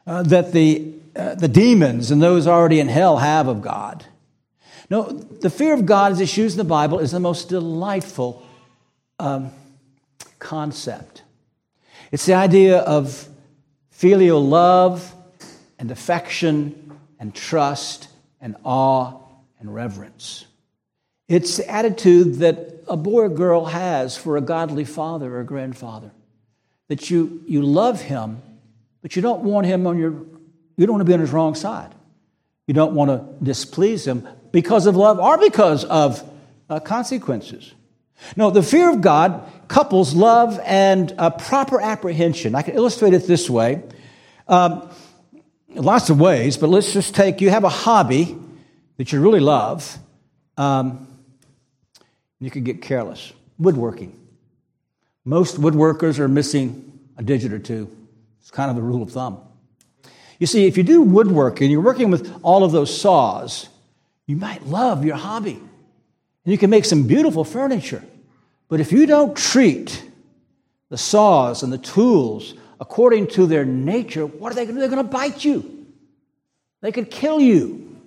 uh, 0.07 0.23
that 0.23 0.53
the 0.53 0.94
uh, 1.15 1.35
the 1.35 1.47
demons 1.47 2.11
and 2.11 2.21
those 2.21 2.47
already 2.47 2.79
in 2.79 2.87
hell 2.87 3.17
have 3.17 3.47
of 3.47 3.61
God. 3.61 4.05
No, 4.89 5.03
the 5.03 5.49
fear 5.49 5.73
of 5.73 5.85
God, 5.85 6.11
as 6.11 6.21
it's 6.21 6.37
used 6.37 6.55
in 6.55 6.59
the 6.59 6.69
Bible, 6.69 6.99
is 6.99 7.11
the 7.11 7.19
most 7.19 7.49
delightful 7.49 8.45
um, 9.17 9.51
concept. 10.39 11.23
It's 12.11 12.25
the 12.25 12.35
idea 12.35 12.79
of 12.79 13.27
filial 13.89 14.45
love 14.45 15.13
and 15.79 15.89
affection 15.89 16.99
and 17.19 17.33
trust 17.33 18.09
and 18.39 18.55
awe 18.63 19.17
and 19.59 19.73
reverence. 19.73 20.45
It's 21.27 21.57
the 21.57 21.69
attitude 21.69 22.35
that 22.35 22.83
a 22.87 22.95
boy 22.95 23.21
or 23.21 23.29
girl 23.29 23.65
has 23.65 24.15
for 24.15 24.37
a 24.37 24.41
godly 24.41 24.85
father 24.85 25.37
or 25.37 25.43
grandfather. 25.43 26.11
That 26.87 27.09
you, 27.09 27.43
you 27.47 27.63
love 27.63 28.01
him, 28.01 28.41
but 29.01 29.15
you 29.15 29.23
don't 29.23 29.41
want 29.41 29.65
him 29.65 29.87
on 29.87 29.97
your, 29.97 30.13
you 30.77 30.85
don't 30.85 30.95
want 30.95 31.01
to 31.01 31.05
be 31.05 31.13
on 31.13 31.19
his 31.19 31.31
wrong 31.31 31.55
side. 31.55 31.93
You 32.67 32.73
don't 32.73 32.93
want 32.93 33.09
to 33.09 33.43
displease 33.43 34.05
him 34.05 34.27
because 34.51 34.87
of 34.87 34.95
love 34.95 35.19
or 35.19 35.37
because 35.37 35.85
of 35.85 36.23
uh, 36.69 36.79
consequences. 36.79 37.73
No, 38.35 38.49
the 38.49 38.63
fear 38.63 38.89
of 38.89 39.01
God 39.01 39.43
couples 39.67 40.13
love 40.13 40.59
and 40.63 41.13
a 41.17 41.31
proper 41.31 41.79
apprehension. 41.79 42.55
I 42.55 42.61
can 42.61 42.75
illustrate 42.75 43.13
it 43.13 43.27
this 43.27 43.49
way. 43.49 43.83
Um, 44.47 44.89
lots 45.69 46.09
of 46.09 46.19
ways, 46.19 46.57
but 46.57 46.69
let's 46.69 46.93
just 46.93 47.13
take 47.15 47.41
you 47.41 47.49
have 47.49 47.63
a 47.63 47.69
hobby 47.69 48.37
that 48.97 49.11
you 49.11 49.19
really 49.21 49.39
love. 49.39 49.97
Um, 50.57 51.07
you 52.39 52.49
could 52.49 52.63
get 52.63 52.81
careless. 52.81 53.33
Woodworking. 53.57 54.17
Most 55.23 55.59
woodworkers 55.59 56.19
are 56.19 56.27
missing 56.27 56.99
a 57.17 57.23
digit 57.23 57.51
or 57.53 57.59
two. 57.59 57.89
It's 58.41 58.51
kind 58.51 58.69
of 58.69 58.75
the 58.75 58.81
rule 58.81 59.01
of 59.01 59.11
thumb. 59.11 59.39
You 60.39 60.47
see, 60.47 60.65
if 60.67 60.77
you 60.77 60.83
do 60.83 61.01
woodworking, 61.01 61.71
you're 61.71 61.81
working 61.81 62.11
with 62.11 62.33
all 62.43 62.63
of 62.63 62.71
those 62.71 62.95
saws, 62.99 63.69
you 64.25 64.35
might 64.35 64.65
love 64.65 65.05
your 65.05 65.15
hobby. 65.15 65.53
And 65.53 66.51
you 66.51 66.57
can 66.57 66.69
make 66.69 66.85
some 66.85 67.07
beautiful 67.07 67.43
furniture. 67.43 68.03
But 68.67 68.79
if 68.79 68.91
you 68.91 69.05
don't 69.05 69.35
treat 69.35 70.03
the 70.89 70.97
saws 70.97 71.63
and 71.63 71.71
the 71.71 71.77
tools 71.77 72.53
according 72.79 73.27
to 73.27 73.45
their 73.45 73.65
nature, 73.65 74.25
what 74.25 74.51
are 74.51 74.55
they 74.55 74.65
going 74.65 74.75
to 74.75 74.81
do? 74.81 74.87
They're 74.87 74.95
going 74.95 75.05
to 75.05 75.11
bite 75.11 75.43
you. 75.43 75.85
They 76.81 76.91
could 76.91 77.09
kill 77.09 77.39
you. 77.39 77.97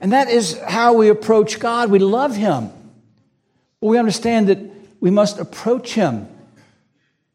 And 0.00 0.12
that 0.12 0.28
is 0.28 0.58
how 0.60 0.94
we 0.94 1.08
approach 1.08 1.60
God. 1.60 1.90
We 1.90 1.98
love 1.98 2.34
Him. 2.34 2.70
But 3.80 3.86
we 3.86 3.98
understand 3.98 4.48
that 4.48 4.58
we 5.00 5.10
must 5.10 5.38
approach 5.38 5.94
Him 5.94 6.28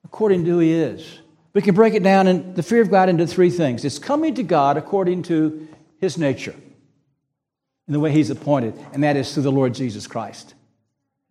according 0.04 0.46
to 0.46 0.52
who 0.52 0.60
He 0.60 0.74
is. 0.74 1.20
We 1.58 1.64
can 1.64 1.74
break 1.74 1.96
it 1.96 2.04
down 2.04 2.28
in 2.28 2.54
the 2.54 2.62
fear 2.62 2.84
of 2.84 2.92
God 2.92 3.10
into 3.10 3.26
three 3.26 3.50
things 3.50 3.84
it's 3.84 3.98
coming 3.98 4.36
to 4.36 4.44
God 4.44 4.78
according 4.78 5.24
to 5.24 5.68
His 6.00 6.16
nature 6.16 6.54
in 7.88 7.94
the 7.94 8.00
way 8.00 8.12
He's 8.12 8.30
appointed, 8.30 8.76
and 8.94 9.04
that 9.04 9.18
is 9.18 9.34
through 9.34 9.42
the 9.42 9.52
Lord 9.52 9.74
Jesus 9.74 10.06
Christ. 10.06 10.54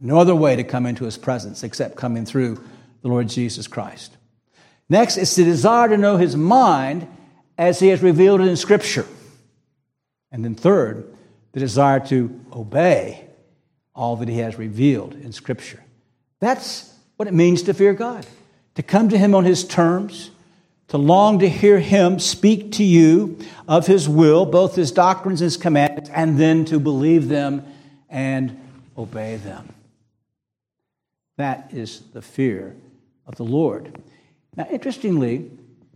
No 0.00 0.18
other 0.18 0.34
way 0.34 0.56
to 0.56 0.64
come 0.64 0.84
into 0.84 1.04
His 1.04 1.16
presence 1.16 1.62
except 1.62 1.94
coming 1.94 2.26
through 2.26 2.60
the 3.02 3.08
Lord 3.08 3.28
Jesus 3.28 3.68
Christ. 3.68 4.16
Next, 4.88 5.16
it's 5.16 5.36
the 5.36 5.44
desire 5.44 5.90
to 5.90 5.96
know 5.96 6.16
His 6.16 6.34
mind 6.34 7.06
as 7.56 7.78
He 7.78 7.86
has 7.90 8.02
revealed 8.02 8.40
it 8.40 8.48
in 8.48 8.56
Scripture. 8.56 9.06
And 10.32 10.44
then 10.44 10.56
third, 10.56 11.06
the 11.52 11.60
desire 11.60 12.00
to 12.08 12.40
obey 12.52 13.28
all 13.94 14.16
that 14.16 14.28
he 14.28 14.38
has 14.38 14.58
revealed 14.58 15.14
in 15.14 15.30
Scripture. 15.30 15.84
That's 16.40 16.92
what 17.14 17.28
it 17.28 17.32
means 17.32 17.62
to 17.62 17.74
fear 17.74 17.94
God, 17.94 18.26
to 18.76 18.82
come 18.82 19.08
to 19.08 19.18
him 19.18 19.34
on 19.34 19.44
his 19.44 19.66
terms, 19.66 20.30
to 20.88 20.98
long 20.98 21.40
to 21.40 21.48
hear 21.48 21.80
him 21.80 22.18
speak 22.18 22.72
to 22.72 22.84
you 22.84 23.38
of 23.66 23.86
his 23.86 24.08
will, 24.08 24.46
both 24.46 24.76
his 24.76 24.92
doctrines 24.92 25.40
and 25.40 25.46
his 25.46 25.56
commandments, 25.56 26.08
and 26.10 26.38
then 26.38 26.64
to 26.66 26.78
believe 26.78 27.28
them 27.28 27.66
and 28.08 28.58
obey 28.96 29.36
them. 29.36 29.74
That 31.38 31.70
is 31.74 32.00
the 32.12 32.22
fear 32.22 32.76
of 33.26 33.34
the 33.36 33.44
Lord. 33.44 34.00
Now, 34.56 34.66
interestingly, 34.70 35.50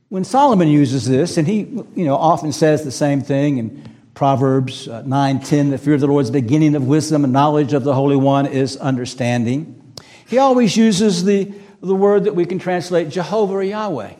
when 0.08 0.24
Solomon 0.24 0.68
uses 0.68 1.06
this, 1.06 1.36
and 1.36 1.46
he 1.46 1.60
you 1.94 2.04
know, 2.04 2.16
often 2.16 2.52
says 2.52 2.84
the 2.84 2.90
same 2.90 3.22
thing, 3.22 3.58
in 3.58 3.88
Proverbs 4.14 4.88
uh, 4.88 5.02
9 5.02 5.40
10, 5.40 5.70
the 5.70 5.78
fear 5.78 5.94
of 5.94 6.00
the 6.00 6.06
Lord 6.06 6.24
is 6.24 6.32
the 6.32 6.40
beginning 6.40 6.74
of 6.74 6.86
wisdom, 6.86 7.24
and 7.24 7.32
knowledge 7.32 7.72
of 7.72 7.84
the 7.84 7.94
Holy 7.94 8.16
One 8.16 8.46
is 8.46 8.76
understanding. 8.76 9.94
He 10.26 10.38
always 10.38 10.76
uses 10.76 11.24
the, 11.24 11.52
the 11.80 11.94
word 11.94 12.24
that 12.24 12.34
we 12.34 12.44
can 12.44 12.58
translate 12.58 13.08
Jehovah 13.08 13.54
or 13.54 13.62
Yahweh. 13.62 14.14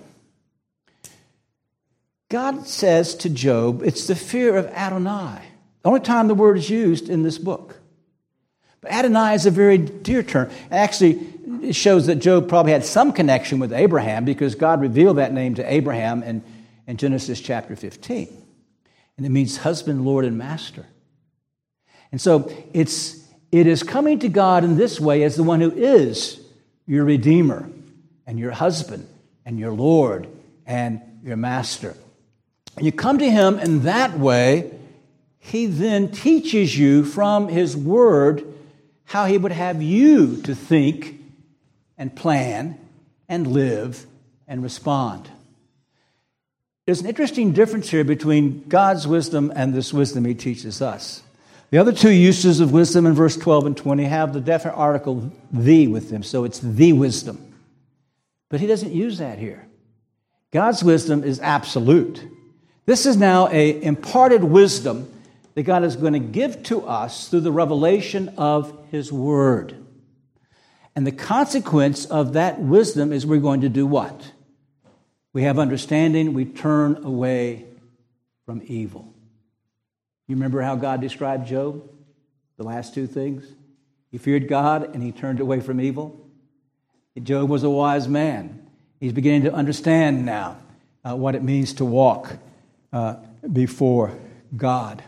God 2.29 2.67
says 2.67 3.15
to 3.17 3.31
Job, 3.31 3.83
it's 3.83 4.07
the 4.07 4.15
fear 4.15 4.57
of 4.57 4.67
Adonai. 4.67 5.43
The 5.83 5.89
only 5.89 6.01
time 6.01 6.29
the 6.29 6.35
word 6.35 6.59
is 6.59 6.71
used 6.71 7.09
in 7.09 7.23
this 7.23 7.39
book. 7.39 7.77
But 8.81 8.93
Adonai 8.93 9.35
is 9.35 9.47
a 9.47 9.51
very 9.51 9.79
dear 9.79 10.23
term. 10.23 10.51
Actually, 10.71 11.19
it 11.63 11.75
shows 11.75 12.07
that 12.07 12.17
Job 12.17 12.49
probably 12.49 12.73
had 12.73 12.85
some 12.85 13.13
connection 13.13 13.59
with 13.59 13.73
Abraham 13.73 14.25
because 14.25 14.55
God 14.55 14.81
revealed 14.81 15.19
that 15.19 15.33
name 15.33 15.55
to 15.57 15.73
Abraham 15.73 16.23
in, 16.23 16.43
in 16.87 16.97
Genesis 16.97 17.41
chapter 17.41 17.77
15 17.77 18.41
and 19.21 19.27
it 19.27 19.33
means 19.33 19.59
husband, 19.59 20.07
Lord, 20.07 20.25
and 20.25 20.39
master. 20.39 20.87
And 22.11 22.19
so 22.19 22.51
it's, 22.73 23.23
it 23.53 23.67
is 23.67 23.83
coming 23.83 24.19
to 24.21 24.31
God 24.31 24.65
in 24.65 24.79
this 24.79 24.99
way 24.99 25.25
as 25.25 25.37
the 25.37 25.43
one 25.43 25.61
who 25.61 25.71
is 25.71 26.40
your 26.91 27.05
Redeemer 27.05 27.71
and 28.27 28.37
your 28.37 28.51
husband 28.51 29.07
and 29.47 29.61
your 29.61 29.71
Lord 29.71 30.27
and 30.67 31.01
your 31.23 31.37
master. 31.37 31.97
And 32.77 32.85
you 32.85 32.91
come 32.91 33.19
to 33.19 33.31
Him 33.31 33.61
in 33.61 33.85
that 33.85 34.19
way, 34.19 34.73
He 35.39 35.67
then 35.67 36.11
teaches 36.11 36.77
you 36.77 37.05
from 37.05 37.47
His 37.47 37.77
Word 37.77 38.45
how 39.05 39.27
He 39.27 39.39
would 39.39 39.53
have 39.53 39.81
you 39.81 40.43
to 40.43 40.55
think 40.57 41.21
and 41.97 42.15
plan 42.17 42.77
and 43.29 43.47
live 43.47 44.05
and 44.49 44.61
respond. 44.61 45.31
There's 46.87 47.03
an 47.03 47.07
interesting 47.07 47.53
difference 47.53 47.89
here 47.89 48.03
between 48.03 48.65
God's 48.69 49.07
wisdom 49.07 49.53
and 49.55 49.73
this 49.73 49.93
wisdom 49.93 50.25
he 50.25 50.35
teaches 50.35 50.83
us. 50.83 51.23
The 51.71 51.79
other 51.79 51.93
two 51.93 52.11
uses 52.11 52.61
of 52.61 52.73
wisdom 52.73 53.07
in 53.07 53.15
verse 53.15 53.37
12 53.37 53.67
and 53.67 53.77
20 53.77 54.05
have 54.05 54.33
the 54.33 54.41
definite 54.41 54.75
article 54.75 55.33
the 55.53 55.89
with 55.89 56.11
them, 56.11 56.23
so 56.23 56.45
it's 56.45 56.59
the 56.59 56.93
wisdom. 56.93 57.55
But 58.49 58.61
he 58.61 58.67
doesn't 58.67 58.93
use 58.93 59.19
that 59.19 59.39
here. 59.39 59.67
God's 60.51 60.83
wisdom 60.83 61.23
is 61.23 61.39
absolute. 61.39 62.27
This 62.87 63.07
is 63.07 63.17
now 63.17 63.49
a 63.49 63.83
imparted 63.83 64.43
wisdom 64.43 65.13
that 65.55 65.63
God 65.63 65.85
is 65.85 65.95
going 65.95 66.15
to 66.15 66.19
give 66.19 66.63
to 66.65 66.85
us 66.87 67.29
through 67.29 67.41
the 67.41 67.53
revelation 67.53 68.35
of 68.37 68.77
his 68.91 69.13
word. 69.13 69.77
And 70.97 71.07
the 71.07 71.13
consequence 71.13 72.05
of 72.05 72.33
that 72.33 72.61
wisdom 72.61 73.13
is 73.13 73.25
we're 73.25 73.39
going 73.39 73.61
to 73.61 73.69
do 73.69 73.87
what? 73.87 74.33
we 75.33 75.43
have 75.43 75.59
understanding, 75.59 76.33
we 76.33 76.45
turn 76.45 77.05
away 77.05 77.67
from 78.47 78.63
evil. 78.65 79.15
You 80.31 80.37
remember 80.37 80.63
how 80.63 80.77
God 80.77 81.01
described 81.01 81.49
Job? 81.49 81.91
The 82.57 82.63
last 82.63 82.95
two 82.95 83.09
things? 83.09 83.45
He 84.13 84.19
feared 84.19 84.47
God 84.47 84.95
and 84.95 85.03
he 85.03 85.11
turned 85.11 85.41
away 85.41 85.59
from 85.59 85.81
evil. 85.81 86.25
Job 87.21 87.51
was 87.51 87.65
a 87.65 87.69
wise 87.69 88.07
man. 88.07 88.65
He's 89.01 89.13
beginning 89.13 89.43
to 89.43 89.53
understand 89.53 90.25
now 90.25 90.57
uh, 91.05 91.17
what 91.17 91.35
it 91.35 91.43
means 91.43 91.75
to 91.75 91.85
walk 91.85 92.37
uh, 92.93 93.17
before 93.53 94.17
God. 94.57 95.03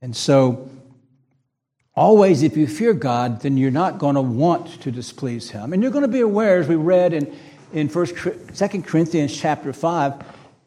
And 0.00 0.14
so, 0.14 0.70
always, 1.96 2.44
if 2.44 2.56
you 2.56 2.68
fear 2.68 2.92
God, 2.92 3.40
then 3.40 3.56
you're 3.56 3.72
not 3.72 3.98
going 3.98 4.14
to 4.14 4.22
want 4.22 4.80
to 4.82 4.92
displease 4.92 5.50
Him. 5.50 5.72
And 5.72 5.82
you're 5.82 5.90
going 5.90 6.02
to 6.02 6.08
be 6.08 6.20
aware, 6.20 6.60
as 6.60 6.68
we 6.68 6.76
read 6.76 7.14
in 7.14 7.36
in 7.74 7.88
First, 7.88 8.14
2 8.14 8.82
Corinthians 8.82 9.36
chapter 9.36 9.72
5, 9.72 10.14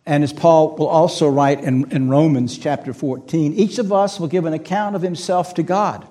and 0.08 0.24
as 0.24 0.32
Paul 0.32 0.78
will 0.78 0.88
also 0.88 1.28
write 1.28 1.60
in, 1.60 1.91
in 1.91 2.10
Romans 2.10 2.58
chapter 2.58 2.93
14, 2.93 3.54
each 3.54 3.78
of 3.78 3.91
us 3.91 4.22
will 4.22 4.30
give 4.30 4.46
an 4.46 4.54
account 4.54 4.96
of 4.96 5.02
himself 5.02 5.54
to 5.56 5.63
God. 5.63 6.08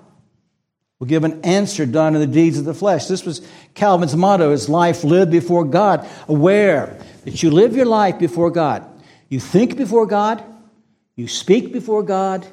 Will 0.98 1.06
give 1.06 1.24
an 1.24 1.40
answer 1.42 1.86
done 1.86 2.14
in 2.14 2.20
the 2.20 2.26
deeds 2.26 2.58
of 2.58 2.66
the 2.66 2.74
flesh. 2.74 3.06
This 3.06 3.24
was 3.24 3.46
Calvin's 3.74 4.14
motto: 4.14 4.50
"His 4.50 4.68
life 4.68 5.02
lived 5.02 5.30
before 5.30 5.64
God." 5.64 6.06
Aware 6.28 6.98
that 7.24 7.42
you 7.42 7.50
live 7.50 7.74
your 7.74 7.86
life 7.86 8.18
before 8.18 8.50
God. 8.50 8.84
You 9.28 9.40
think 9.40 9.76
before 9.76 10.06
God. 10.06 10.42
You 11.14 11.26
speak 11.26 11.72
before 11.72 12.02
God. 12.02 12.46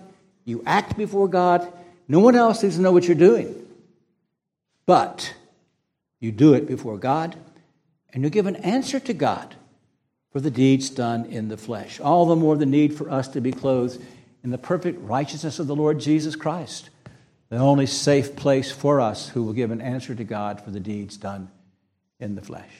You 0.45 0.63
act 0.65 0.97
before 0.97 1.27
God. 1.27 1.71
No 2.07 2.19
one 2.19 2.35
else 2.35 2.63
needs 2.63 2.75
to 2.75 2.81
know 2.81 2.91
what 2.91 3.05
you're 3.05 3.15
doing. 3.15 3.53
But 4.85 5.33
you 6.19 6.31
do 6.31 6.53
it 6.53 6.67
before 6.67 6.97
God 6.97 7.35
and 8.13 8.23
you 8.23 8.29
give 8.29 8.45
an 8.45 8.57
answer 8.57 8.99
to 9.01 9.13
God 9.13 9.55
for 10.33 10.41
the 10.41 10.51
deeds 10.51 10.89
done 10.89 11.25
in 11.25 11.47
the 11.47 11.57
flesh. 11.57 11.99
All 11.99 12.25
the 12.25 12.35
more 12.35 12.57
the 12.57 12.65
need 12.65 12.97
for 12.97 13.09
us 13.09 13.27
to 13.29 13.39
be 13.39 13.51
clothed 13.51 14.03
in 14.43 14.49
the 14.49 14.57
perfect 14.57 14.99
righteousness 15.01 15.59
of 15.59 15.67
the 15.67 15.75
Lord 15.75 15.99
Jesus 15.99 16.35
Christ, 16.35 16.89
the 17.49 17.57
only 17.57 17.85
safe 17.85 18.35
place 18.35 18.71
for 18.71 18.99
us 18.99 19.29
who 19.29 19.43
will 19.43 19.53
give 19.53 19.69
an 19.69 19.79
answer 19.79 20.15
to 20.15 20.23
God 20.23 20.59
for 20.59 20.71
the 20.71 20.79
deeds 20.79 21.17
done 21.17 21.51
in 22.19 22.33
the 22.33 22.41
flesh. 22.41 22.71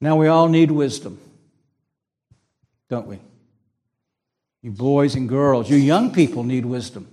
Now, 0.00 0.14
we 0.16 0.28
all 0.28 0.48
need 0.48 0.70
wisdom, 0.70 1.18
don't 2.88 3.08
we? 3.08 3.18
You 4.62 4.70
boys 4.70 5.16
and 5.16 5.28
girls, 5.28 5.68
you 5.68 5.76
young 5.76 6.12
people 6.12 6.44
need 6.44 6.64
wisdom. 6.64 7.08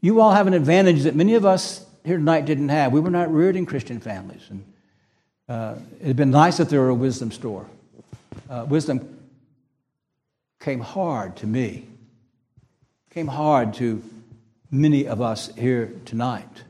You 0.00 0.20
all 0.20 0.32
have 0.32 0.48
an 0.48 0.54
advantage 0.54 1.04
that 1.04 1.14
many 1.14 1.34
of 1.34 1.46
us 1.46 1.86
here 2.04 2.16
tonight 2.16 2.44
didn't 2.44 2.70
have. 2.70 2.92
We 2.92 3.00
were 3.00 3.10
not 3.10 3.32
reared 3.32 3.56
in 3.56 3.66
Christian 3.66 4.00
families. 4.00 4.42
And 4.50 4.64
uh, 5.48 5.76
it 6.00 6.06
had 6.06 6.16
been 6.16 6.30
nice 6.30 6.56
that 6.56 6.68
there 6.70 6.80
were 6.80 6.88
a 6.88 6.94
wisdom 6.94 7.30
store. 7.30 7.66
Uh, 8.48 8.64
wisdom 8.68 9.18
came 10.60 10.80
hard 10.80 11.36
to 11.36 11.46
me, 11.46 11.86
came 13.10 13.26
hard 13.26 13.74
to 13.74 14.02
many 14.70 15.06
of 15.06 15.20
us 15.20 15.54
here 15.56 15.92
tonight. 16.04 16.62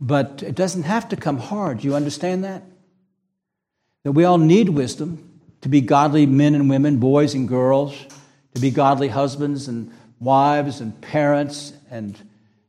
But 0.00 0.42
it 0.42 0.54
doesn't 0.54 0.82
have 0.82 1.08
to 1.10 1.16
come 1.16 1.38
hard. 1.38 1.84
You 1.84 1.94
understand 1.94 2.44
that? 2.44 2.62
That 4.04 4.12
we 4.12 4.24
all 4.24 4.38
need 4.38 4.70
wisdom 4.70 5.40
to 5.60 5.68
be 5.68 5.80
godly 5.80 6.26
men 6.26 6.54
and 6.54 6.68
women, 6.68 6.96
boys 6.96 7.34
and 7.34 7.48
girls, 7.48 7.94
to 8.54 8.60
be 8.60 8.70
godly 8.70 9.08
husbands 9.08 9.68
and 9.68 9.92
wives 10.18 10.80
and 10.80 11.00
parents 11.00 11.72
and 11.90 12.18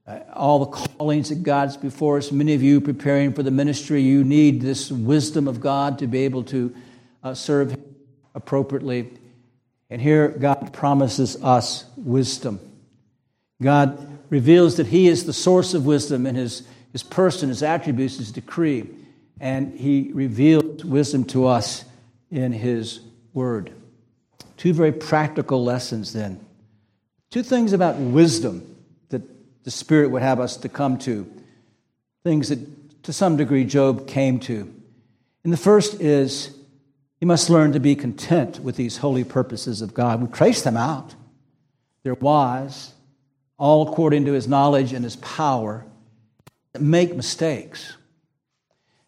uh, 0.06 0.20
all 0.34 0.60
the 0.60 0.66
callings 0.66 1.30
that 1.30 1.44
God's 1.44 1.78
before 1.78 2.18
us. 2.18 2.32
Many 2.32 2.54
of 2.54 2.62
you 2.62 2.82
preparing 2.82 3.34
for 3.34 3.44
the 3.44 3.52
ministry, 3.52 4.02
you 4.02 4.24
need 4.24 4.62
this 4.62 4.92
wisdom 4.92 5.48
of 5.48 5.62
God 5.62 6.00
to 6.00 6.08
be 6.08 6.20
able 6.20 6.44
to 6.46 6.76
uh, 7.24 7.34
serve 7.34 7.72
Him 7.72 7.96
appropriately. 8.36 9.12
And 9.90 10.02
here 10.02 10.28
God 10.28 10.74
promises 10.74 11.42
us 11.42 11.86
wisdom. 11.96 12.60
God 13.62 14.20
reveals 14.30 14.76
that 14.78 14.88
He 14.88 15.08
is 15.08 15.26
the 15.26 15.34
source 15.34 15.74
of 15.74 15.86
wisdom 15.86 16.26
in 16.26 16.36
His, 16.36 16.68
his 16.92 17.04
person, 17.04 17.50
His 17.50 17.64
attributes, 17.64 18.18
His 18.18 18.32
decree. 18.32 18.90
And 19.40 19.78
He 19.80 20.12
reveals 20.14 20.84
wisdom 20.84 21.24
to 21.26 21.48
us 21.48 21.86
in 22.30 22.52
His 22.52 23.00
Word. 23.34 23.72
Two 24.58 24.74
very 24.74 24.92
practical 24.92 25.64
lessons 25.64 26.12
then. 26.12 26.40
Two 27.30 27.44
things 27.44 27.74
about 27.74 27.96
wisdom 27.96 28.73
the 29.64 29.72
Spirit 29.72 30.12
would 30.12 30.22
have 30.22 30.40
us 30.40 30.58
to 30.58 30.70
come 30.70 30.98
to, 31.00 31.32
things 32.24 32.50
that 32.50 33.04
to 33.04 33.14
some 33.14 33.38
degree 33.38 33.66
Job 33.66 34.08
came 34.08 34.40
to. 34.42 34.74
And 35.44 35.52
the 35.52 35.58
first 35.58 36.02
is 36.02 36.56
you 37.20 37.28
must 37.28 37.50
learn 37.50 37.74
to 37.74 37.80
be 37.80 37.96
content 37.96 38.60
with 38.60 38.76
these 38.76 38.98
holy 38.98 39.24
purposes 39.24 39.82
of 39.82 39.94
God. 39.94 40.22
We 40.22 40.28
trace 40.28 40.62
them 40.62 40.78
out. 40.78 41.16
They're 42.04 42.16
wise, 42.16 42.94
all 43.58 43.88
according 43.90 44.26
to 44.26 44.34
his 44.34 44.48
knowledge 44.48 44.94
and 44.94 45.04
his 45.04 45.16
power, 45.18 45.86
make 46.80 47.16
mistakes. 47.16 47.96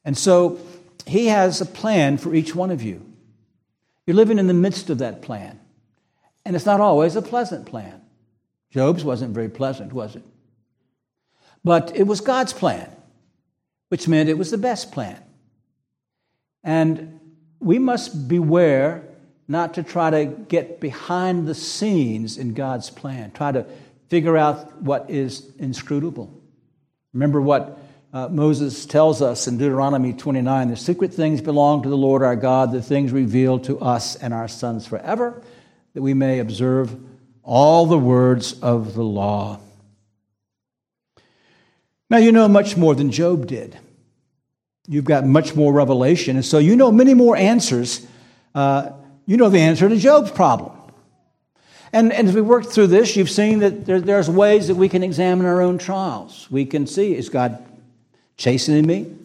And 0.05 0.17
so 0.17 0.59
he 1.05 1.27
has 1.27 1.61
a 1.61 1.65
plan 1.65 2.17
for 2.17 2.33
each 2.33 2.55
one 2.55 2.71
of 2.71 2.81
you. 2.81 3.05
You're 4.05 4.15
living 4.15 4.39
in 4.39 4.47
the 4.47 4.53
midst 4.53 4.89
of 4.89 4.99
that 4.99 5.21
plan. 5.21 5.59
And 6.45 6.55
it's 6.55 6.65
not 6.65 6.79
always 6.79 7.15
a 7.15 7.21
pleasant 7.21 7.65
plan. 7.65 8.01
Job's 8.69 9.03
wasn't 9.03 9.33
very 9.33 9.49
pleasant, 9.49 9.93
was 9.93 10.15
it? 10.15 10.23
But 11.65 11.93
it 11.95 12.04
was 12.04 12.21
God's 12.21 12.54
plan, 12.54 12.89
which 13.89 14.08
meant 14.08 14.30
it 14.30 14.38
was 14.38 14.51
the 14.51 14.58
best 14.58 14.91
plan. 14.91 15.19
And 16.63 17.19
we 17.60 17.80
must 17.80 18.28
beware 18.28 19.04
not 19.47 19.73
to 19.73 19.84
try 19.84 20.12
to 20.12 20.25
get 20.25 20.80
behind 20.80 21.47
the 21.47 21.56
scenes 21.56 22.38
in 22.38 22.54
God's 22.54 22.91
plan, 22.91 23.32
try 23.32 23.51
to 23.51 23.65
figure 24.10 24.38
out 24.38 24.80
what 24.84 25.10
is 25.10 25.51
inscrutable. 25.58 26.39
Remember 27.13 27.41
what 27.41 27.80
uh, 28.13 28.28
Moses 28.28 28.86
tells 28.86 29.23
us 29.23 29.47
in 29.47 29.58
Deuteronomy 29.58 30.13
29 30.13 30.69
the 30.69 30.78
secret 30.78 31.15
things 31.15 31.41
belong 31.41 31.82
to 31.82 31.89
the 31.89 31.97
Lord 31.97 32.21
our 32.21 32.36
God, 32.36 32.73
the 32.73 32.82
things 32.82 33.12
revealed 33.12 33.63
to 33.63 33.80
us 33.80 34.15
and 34.15 34.36
our 34.36 34.47
sons 34.47 34.86
forever, 34.86 35.41
that 35.95 36.01
we 36.04 36.13
may 36.13 36.38
observe 36.38 36.95
all 37.41 37.88
the 37.88 37.97
words 37.97 38.60
of 38.62 38.93
the 38.93 39.04
law. 39.04 39.60
Now, 42.09 42.17
you 42.17 42.31
know 42.31 42.47
much 42.47 42.77
more 42.77 42.93
than 42.93 43.11
Job 43.11 43.47
did. 43.47 43.77
You've 44.87 45.05
got 45.05 45.25
much 45.25 45.55
more 45.55 45.73
revelation, 45.73 46.35
and 46.35 46.45
so 46.45 46.59
you 46.59 46.75
know 46.75 46.91
many 46.91 47.13
more 47.13 47.35
answers. 47.35 48.05
Uh, 48.53 48.91
you 49.25 49.37
know 49.37 49.49
the 49.49 49.59
answer 49.59 49.89
to 49.89 49.97
Job's 49.97 50.31
problem. 50.31 50.71
And, 51.91 52.11
and, 52.11 52.27
as 52.27 52.35
we 52.35 52.41
work 52.41 52.65
through 52.65 52.87
this, 52.87 53.15
you've 53.15 53.29
seen 53.29 53.59
that 53.59 53.85
there, 53.85 54.01
there's 54.01 54.29
ways 54.29 54.67
that 54.67 54.75
we 54.75 54.89
can 54.89 55.01
examine 55.01 55.45
our 55.45 55.61
own 55.61 55.77
trials. 55.77 56.45
We 56.51 56.65
can 56.65 56.87
see, 56.87 57.15
is 57.15 57.29
God 57.29 57.63
chastening 58.37 58.85
me? 58.85 59.15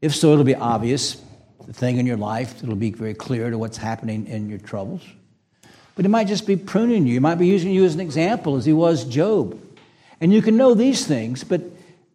If 0.00 0.14
so, 0.14 0.32
it'll 0.32 0.44
be 0.44 0.54
obvious, 0.54 1.20
the 1.66 1.72
thing 1.72 1.98
in 1.98 2.06
your 2.06 2.16
life. 2.16 2.62
It'll 2.62 2.76
be 2.76 2.92
very 2.92 3.14
clear 3.14 3.50
to 3.50 3.58
what's 3.58 3.76
happening 3.76 4.26
in 4.26 4.48
your 4.48 4.60
troubles. 4.60 5.02
But 5.94 6.04
it 6.04 6.08
might 6.08 6.28
just 6.28 6.46
be 6.46 6.56
pruning 6.56 7.06
you. 7.06 7.16
It 7.16 7.20
might 7.20 7.36
be 7.36 7.46
using 7.46 7.72
you 7.72 7.84
as 7.84 7.94
an 7.94 8.00
example, 8.00 8.56
as 8.56 8.64
he 8.64 8.72
was 8.72 9.04
Job. 9.04 9.60
And 10.20 10.32
you 10.32 10.42
can 10.42 10.56
know 10.56 10.74
these 10.74 11.06
things, 11.06 11.44
but 11.44 11.60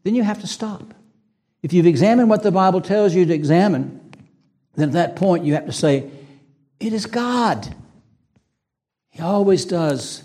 then 0.07 0.15
you 0.15 0.23
have 0.23 0.39
to 0.39 0.47
stop. 0.47 0.93
If 1.61 1.73
you've 1.73 1.85
examined 1.85 2.29
what 2.29 2.41
the 2.41 2.51
Bible 2.51 2.79
tells 2.79 3.13
you 3.13 3.25
to 3.25 3.33
examine, 3.33 3.99
then 4.75 4.87
at 4.89 4.93
that 4.93 5.15
point 5.17 5.43
you 5.43 5.53
have 5.53 5.65
to 5.65 5.73
say, 5.73 6.09
It 6.79 6.93
is 6.93 7.05
God. 7.05 7.75
He 9.09 9.21
always 9.21 9.65
does 9.65 10.23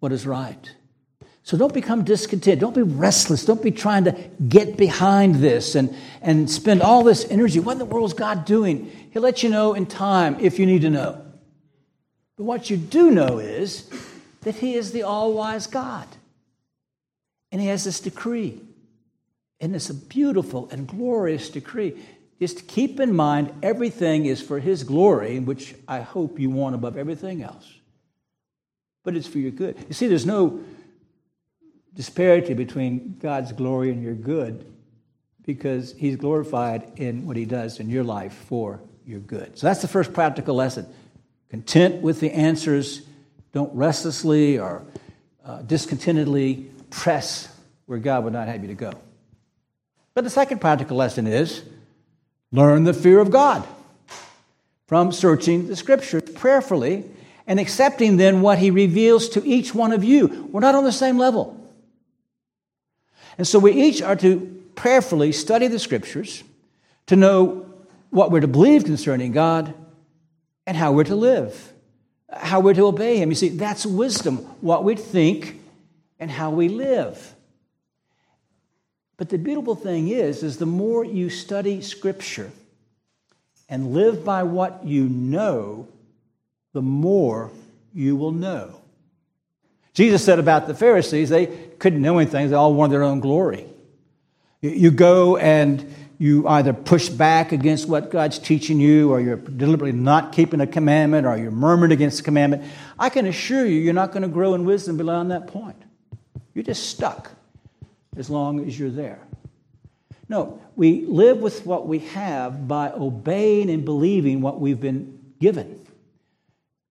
what 0.00 0.10
is 0.10 0.26
right. 0.26 0.74
So 1.44 1.56
don't 1.56 1.72
become 1.72 2.02
discontent. 2.02 2.60
Don't 2.60 2.74
be 2.74 2.82
restless. 2.82 3.44
Don't 3.44 3.62
be 3.62 3.70
trying 3.70 4.04
to 4.04 4.12
get 4.48 4.76
behind 4.76 5.36
this 5.36 5.76
and, 5.76 5.94
and 6.22 6.50
spend 6.50 6.82
all 6.82 7.04
this 7.04 7.24
energy. 7.30 7.60
What 7.60 7.72
in 7.72 7.78
the 7.78 7.84
world 7.84 8.10
is 8.10 8.14
God 8.14 8.44
doing? 8.44 8.90
He'll 9.12 9.22
let 9.22 9.42
you 9.42 9.48
know 9.48 9.74
in 9.74 9.86
time 9.86 10.38
if 10.40 10.58
you 10.58 10.66
need 10.66 10.82
to 10.82 10.90
know. 10.90 11.24
But 12.36 12.44
what 12.44 12.68
you 12.68 12.76
do 12.76 13.10
know 13.10 13.38
is 13.38 13.88
that 14.40 14.56
He 14.56 14.74
is 14.74 14.90
the 14.90 15.04
all 15.04 15.34
wise 15.34 15.68
God. 15.68 16.08
And 17.52 17.60
He 17.60 17.68
has 17.68 17.84
this 17.84 18.00
decree. 18.00 18.60
And 19.60 19.76
it's 19.76 19.90
a 19.90 19.94
beautiful 19.94 20.68
and 20.70 20.86
glorious 20.86 21.50
decree. 21.50 22.00
Just 22.38 22.66
keep 22.66 22.98
in 22.98 23.14
mind 23.14 23.52
everything 23.62 24.24
is 24.24 24.40
for 24.40 24.58
His 24.58 24.82
glory, 24.82 25.38
which 25.38 25.74
I 25.86 26.00
hope 26.00 26.40
you 26.40 26.48
want 26.48 26.74
above 26.74 26.96
everything 26.96 27.42
else. 27.42 27.70
But 29.04 29.16
it's 29.16 29.26
for 29.26 29.38
your 29.38 29.50
good. 29.50 29.76
You 29.88 29.94
see, 29.94 30.06
there's 30.06 30.26
no 30.26 30.60
disparity 31.94 32.54
between 32.54 33.18
God's 33.20 33.52
glory 33.52 33.90
and 33.90 34.02
your 34.02 34.14
good 34.14 34.64
because 35.44 35.92
He's 35.92 36.16
glorified 36.16 36.92
in 36.96 37.26
what 37.26 37.36
He 37.36 37.44
does 37.44 37.78
in 37.78 37.90
your 37.90 38.04
life 38.04 38.32
for 38.48 38.80
your 39.04 39.20
good. 39.20 39.58
So 39.58 39.66
that's 39.66 39.82
the 39.82 39.88
first 39.88 40.14
practical 40.14 40.54
lesson. 40.54 40.86
Content 41.50 42.00
with 42.00 42.20
the 42.20 42.30
answers. 42.30 43.02
Don't 43.52 43.74
restlessly 43.74 44.58
or 44.58 44.84
uh, 45.44 45.62
discontentedly 45.62 46.70
press 46.90 47.54
where 47.86 47.98
God 47.98 48.24
would 48.24 48.32
not 48.32 48.46
have 48.46 48.62
you 48.62 48.68
to 48.68 48.74
go. 48.74 48.92
But 50.14 50.24
the 50.24 50.30
second 50.30 50.60
practical 50.60 50.96
lesson 50.96 51.26
is 51.26 51.62
learn 52.52 52.84
the 52.84 52.94
fear 52.94 53.20
of 53.20 53.30
God 53.30 53.66
from 54.86 55.12
searching 55.12 55.68
the 55.68 55.76
scriptures 55.76 56.22
prayerfully 56.34 57.04
and 57.46 57.60
accepting 57.60 58.16
then 58.16 58.40
what 58.40 58.58
he 58.58 58.70
reveals 58.70 59.28
to 59.30 59.44
each 59.46 59.74
one 59.74 59.92
of 59.92 60.04
you. 60.04 60.48
We're 60.50 60.60
not 60.60 60.74
on 60.74 60.84
the 60.84 60.92
same 60.92 61.18
level. 61.18 61.56
And 63.38 63.46
so 63.46 63.58
we 63.58 63.72
each 63.72 64.02
are 64.02 64.16
to 64.16 64.62
prayerfully 64.74 65.32
study 65.32 65.68
the 65.68 65.78
scriptures 65.78 66.42
to 67.06 67.16
know 67.16 67.66
what 68.10 68.30
we're 68.30 68.40
to 68.40 68.48
believe 68.48 68.84
concerning 68.84 69.32
God 69.32 69.74
and 70.66 70.76
how 70.76 70.92
we're 70.92 71.04
to 71.04 71.16
live, 71.16 71.72
how 72.32 72.60
we're 72.60 72.74
to 72.74 72.86
obey 72.86 73.16
Him. 73.16 73.30
You 73.30 73.34
see, 73.34 73.48
that's 73.48 73.86
wisdom, 73.86 74.38
what 74.60 74.84
we 74.84 74.94
think 74.94 75.60
and 76.18 76.30
how 76.30 76.50
we 76.50 76.68
live. 76.68 77.34
But 79.20 79.28
the 79.28 79.36
beautiful 79.36 79.74
thing 79.74 80.08
is, 80.08 80.42
is 80.42 80.56
the 80.56 80.64
more 80.64 81.04
you 81.04 81.28
study 81.28 81.82
Scripture 81.82 82.50
and 83.68 83.92
live 83.92 84.24
by 84.24 84.44
what 84.44 84.82
you 84.86 85.10
know, 85.10 85.88
the 86.72 86.80
more 86.80 87.50
you 87.92 88.16
will 88.16 88.32
know. 88.32 88.80
Jesus 89.92 90.24
said 90.24 90.38
about 90.38 90.68
the 90.68 90.74
Pharisees, 90.74 91.28
they 91.28 91.48
couldn't 91.78 92.00
know 92.00 92.16
anything, 92.16 92.48
they 92.48 92.56
all 92.56 92.72
wanted 92.72 92.94
their 92.94 93.02
own 93.02 93.20
glory. 93.20 93.66
You 94.62 94.90
go 94.90 95.36
and 95.36 95.94
you 96.18 96.48
either 96.48 96.72
push 96.72 97.10
back 97.10 97.52
against 97.52 97.86
what 97.86 98.10
God's 98.10 98.38
teaching 98.38 98.80
you, 98.80 99.12
or 99.12 99.20
you're 99.20 99.36
deliberately 99.36 99.92
not 99.92 100.32
keeping 100.32 100.62
a 100.62 100.66
commandment, 100.66 101.26
or 101.26 101.36
you're 101.36 101.50
murmuring 101.50 101.92
against 101.92 102.16
the 102.16 102.22
commandment. 102.22 102.64
I 102.98 103.10
can 103.10 103.26
assure 103.26 103.66
you, 103.66 103.80
you're 103.80 103.92
not 103.92 104.12
going 104.12 104.22
to 104.22 104.28
grow 104.28 104.54
in 104.54 104.64
wisdom 104.64 104.96
beyond 104.96 105.30
that 105.30 105.46
point. 105.46 105.76
You're 106.54 106.64
just 106.64 106.88
stuck 106.88 107.32
as 108.16 108.30
long 108.30 108.66
as 108.66 108.78
you're 108.78 108.90
there. 108.90 109.20
No, 110.28 110.60
we 110.76 111.04
live 111.06 111.38
with 111.38 111.66
what 111.66 111.88
we 111.88 112.00
have 112.00 112.68
by 112.68 112.90
obeying 112.90 113.68
and 113.70 113.84
believing 113.84 114.40
what 114.40 114.60
we've 114.60 114.80
been 114.80 115.18
given. 115.40 115.84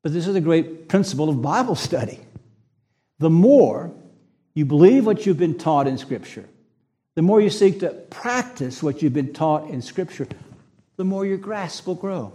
But 0.04 0.14
this 0.14 0.28
is 0.28 0.36
a 0.36 0.42
great 0.42 0.90
principle 0.90 1.30
of 1.30 1.42
Bible 1.42 1.76
study 1.76 2.20
the 3.20 3.30
more 3.30 3.92
you 4.54 4.66
believe 4.66 5.06
what 5.06 5.26
you've 5.26 5.38
been 5.38 5.58
taught 5.58 5.88
in 5.88 5.98
Scripture, 5.98 6.46
the 7.16 7.22
more 7.22 7.40
you 7.40 7.50
seek 7.50 7.82
to 7.82 7.90
practice 7.90 8.82
what 8.82 9.02
you've 9.02 9.14
been 9.14 9.34
taught 9.34 9.70
in 9.70 9.82
Scripture, 9.82 10.28
the 10.96 11.04
more 11.04 11.26
your 11.26 11.38
grasp 11.38 11.86
will 11.86 11.96
grow. 11.96 12.34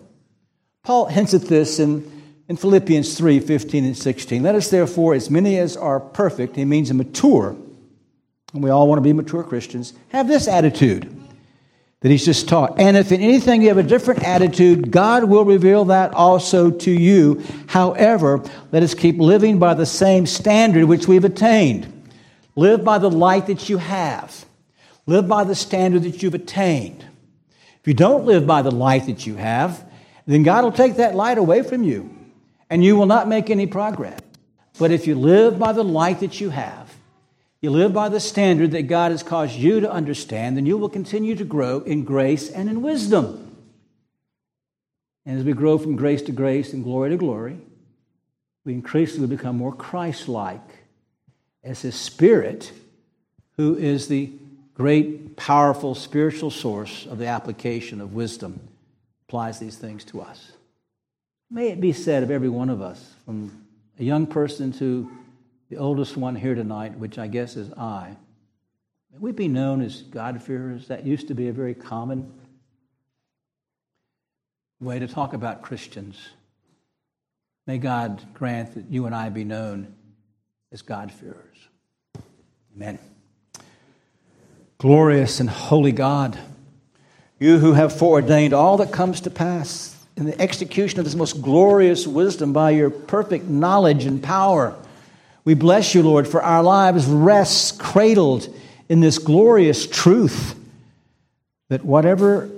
Paul 0.82 1.06
hints 1.06 1.32
at 1.34 1.42
this 1.42 1.80
in, 1.80 2.22
in 2.48 2.56
Philippians 2.56 3.16
3 3.16 3.40
15 3.40 3.84
and 3.84 3.96
16. 3.96 4.42
Let 4.42 4.54
us 4.54 4.68
therefore, 4.68 5.14
as 5.14 5.30
many 5.30 5.58
as 5.58 5.76
are 5.76 6.00
perfect, 6.00 6.56
he 6.56 6.64
means 6.64 6.92
mature, 6.92 7.56
and 8.54 8.62
we 8.62 8.70
all 8.70 8.88
want 8.88 8.98
to 8.98 9.02
be 9.02 9.12
mature 9.12 9.42
Christians, 9.42 9.92
have 10.08 10.28
this 10.28 10.48
attitude 10.48 11.14
that 12.00 12.10
he's 12.10 12.24
just 12.24 12.48
taught. 12.48 12.78
And 12.78 12.96
if 12.96 13.12
in 13.12 13.20
anything 13.20 13.62
you 13.62 13.68
have 13.68 13.78
a 13.78 13.82
different 13.82 14.22
attitude, 14.22 14.90
God 14.90 15.24
will 15.24 15.44
reveal 15.44 15.86
that 15.86 16.14
also 16.14 16.70
to 16.70 16.90
you. 16.90 17.42
However, 17.66 18.42
let 18.72 18.82
us 18.82 18.94
keep 18.94 19.18
living 19.18 19.58
by 19.58 19.74
the 19.74 19.86
same 19.86 20.26
standard 20.26 20.84
which 20.84 21.08
we've 21.08 21.24
attained. 21.24 21.90
Live 22.56 22.84
by 22.84 22.98
the 22.98 23.10
light 23.10 23.46
that 23.46 23.68
you 23.68 23.78
have. 23.78 24.44
Live 25.06 25.26
by 25.26 25.44
the 25.44 25.54
standard 25.54 26.04
that 26.04 26.22
you've 26.22 26.34
attained. 26.34 27.04
If 27.80 27.88
you 27.88 27.94
don't 27.94 28.24
live 28.24 28.46
by 28.46 28.62
the 28.62 28.70
light 28.70 29.06
that 29.06 29.26
you 29.26 29.36
have, 29.36 29.84
then 30.26 30.42
God 30.42 30.64
will 30.64 30.72
take 30.72 30.96
that 30.96 31.14
light 31.14 31.38
away 31.38 31.62
from 31.62 31.82
you 31.82 32.14
and 32.70 32.84
you 32.84 32.96
will 32.96 33.06
not 33.06 33.28
make 33.28 33.50
any 33.50 33.66
progress. 33.66 34.20
But 34.78 34.90
if 34.90 35.06
you 35.06 35.14
live 35.14 35.58
by 35.58 35.72
the 35.72 35.84
light 35.84 36.20
that 36.20 36.40
you 36.40 36.50
have, 36.50 36.83
you 37.64 37.70
live 37.70 37.94
by 37.94 38.10
the 38.10 38.20
standard 38.20 38.72
that 38.72 38.82
God 38.82 39.10
has 39.10 39.22
caused 39.22 39.54
you 39.54 39.80
to 39.80 39.90
understand, 39.90 40.54
then 40.54 40.66
you 40.66 40.76
will 40.76 40.90
continue 40.90 41.34
to 41.34 41.44
grow 41.44 41.80
in 41.80 42.04
grace 42.04 42.50
and 42.50 42.68
in 42.68 42.82
wisdom. 42.82 43.56
And 45.24 45.38
as 45.38 45.44
we 45.44 45.54
grow 45.54 45.78
from 45.78 45.96
grace 45.96 46.20
to 46.22 46.32
grace 46.32 46.74
and 46.74 46.84
glory 46.84 47.08
to 47.08 47.16
glory, 47.16 47.56
we 48.66 48.74
increasingly 48.74 49.28
become 49.28 49.56
more 49.56 49.74
Christ 49.74 50.28
like 50.28 50.60
as 51.62 51.80
His 51.80 51.94
Spirit, 51.94 52.70
who 53.56 53.74
is 53.76 54.08
the 54.08 54.30
great, 54.74 55.34
powerful 55.36 55.94
spiritual 55.94 56.50
source 56.50 57.06
of 57.06 57.16
the 57.16 57.28
application 57.28 58.02
of 58.02 58.12
wisdom, 58.12 58.60
applies 59.26 59.58
these 59.58 59.76
things 59.76 60.04
to 60.04 60.20
us. 60.20 60.52
May 61.50 61.68
it 61.68 61.80
be 61.80 61.94
said 61.94 62.22
of 62.22 62.30
every 62.30 62.50
one 62.50 62.68
of 62.68 62.82
us, 62.82 63.14
from 63.24 63.64
a 63.98 64.04
young 64.04 64.26
person 64.26 64.70
to 64.74 65.10
the 65.74 65.80
oldest 65.80 66.16
one 66.16 66.36
here 66.36 66.54
tonight, 66.54 66.96
which 66.98 67.18
I 67.18 67.26
guess 67.26 67.56
is 67.56 67.72
I. 67.72 68.14
May 69.12 69.18
we 69.18 69.32
be 69.32 69.48
known 69.48 69.82
as 69.82 70.02
God-fearers. 70.02 70.86
That 70.86 71.04
used 71.04 71.26
to 71.28 71.34
be 71.34 71.48
a 71.48 71.52
very 71.52 71.74
common 71.74 72.32
way 74.80 75.00
to 75.00 75.08
talk 75.08 75.32
about 75.32 75.62
Christians. 75.62 76.16
May 77.66 77.78
God 77.78 78.22
grant 78.34 78.76
that 78.76 78.88
you 78.88 79.06
and 79.06 79.16
I 79.16 79.30
be 79.30 79.42
known 79.42 79.96
as 80.70 80.82
God-fearers. 80.82 81.58
Amen. 82.76 83.00
Glorious 84.78 85.40
and 85.40 85.50
holy 85.50 85.90
God, 85.90 86.38
you 87.40 87.58
who 87.58 87.72
have 87.72 87.98
foreordained 87.98 88.52
all 88.52 88.76
that 88.76 88.92
comes 88.92 89.22
to 89.22 89.30
pass 89.30 90.06
in 90.16 90.26
the 90.26 90.40
execution 90.40 91.00
of 91.00 91.04
this 91.04 91.16
most 91.16 91.42
glorious 91.42 92.06
wisdom 92.06 92.52
by 92.52 92.70
your 92.70 92.90
perfect 92.90 93.46
knowledge 93.46 94.04
and 94.04 94.22
power 94.22 94.78
we 95.44 95.54
bless 95.54 95.94
you, 95.94 96.02
Lord, 96.02 96.26
for 96.26 96.42
our 96.42 96.62
lives 96.62 97.06
rest 97.06 97.78
cradled 97.78 98.54
in 98.88 99.00
this 99.00 99.18
glorious 99.18 99.86
truth 99.86 100.58
that 101.68 101.84
whatever 101.84 102.50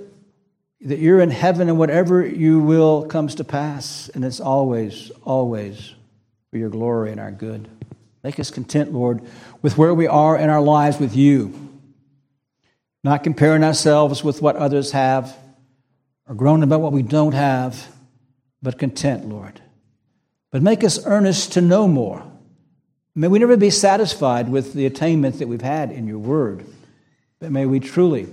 that 0.81 0.99
you're 0.99 1.19
in 1.19 1.31
heaven 1.31 1.69
and 1.69 1.77
whatever 1.77 2.25
you 2.25 2.59
will 2.59 3.05
comes 3.07 3.35
to 3.35 3.43
pass, 3.43 4.09
and 4.13 4.23
it's 4.23 4.39
always, 4.39 5.11
always 5.23 5.93
for 6.51 6.57
your 6.57 6.69
glory 6.69 7.11
and 7.11 7.19
our 7.19 7.31
good. 7.31 7.67
Make 8.23 8.39
us 8.39 8.51
content, 8.51 8.93
Lord, 8.93 9.21
with 9.61 9.77
where 9.77 9.93
we 9.93 10.07
are 10.07 10.37
in 10.37 10.49
our 10.49 10.61
lives 10.61 10.99
with 10.99 11.15
you, 11.15 11.69
not 13.03 13.23
comparing 13.23 13.63
ourselves 13.63 14.23
with 14.23 14.41
what 14.41 14.55
others 14.55 14.91
have 14.91 15.35
or 16.27 16.35
groaning 16.35 16.63
about 16.63 16.81
what 16.81 16.93
we 16.93 17.01
don't 17.01 17.33
have, 17.33 17.87
but 18.61 18.77
content, 18.77 19.27
Lord. 19.27 19.59
But 20.51 20.61
make 20.61 20.83
us 20.83 21.05
earnest 21.05 21.53
to 21.53 21.61
know 21.61 21.87
more 21.87 22.23
May 23.17 23.29
we 23.29 23.39
never 23.39 23.57
be 23.57 23.71
satisfied 23.71 24.47
with 24.47 24.73
the 24.73 24.85
attainment 24.85 25.39
that 25.39 25.47
we've 25.47 25.59
had 25.59 25.91
in 25.91 26.05
your 26.05 26.19
word, 26.19 26.63
but 27.39 27.51
may 27.51 27.65
we 27.65 27.79
truly, 27.79 28.27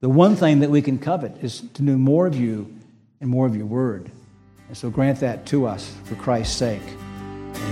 the 0.00 0.08
one 0.08 0.36
thing 0.36 0.60
that 0.60 0.70
we 0.70 0.80
can 0.80 0.98
covet 0.98 1.36
is 1.44 1.62
to 1.74 1.82
know 1.82 1.98
more 1.98 2.26
of 2.26 2.34
you 2.34 2.74
and 3.20 3.28
more 3.28 3.44
of 3.44 3.54
your 3.54 3.66
word. 3.66 4.10
And 4.68 4.76
so 4.76 4.88
grant 4.88 5.20
that 5.20 5.44
to 5.48 5.66
us 5.66 5.94
for 6.04 6.14
Christ's 6.14 6.56
sake. 6.56 6.80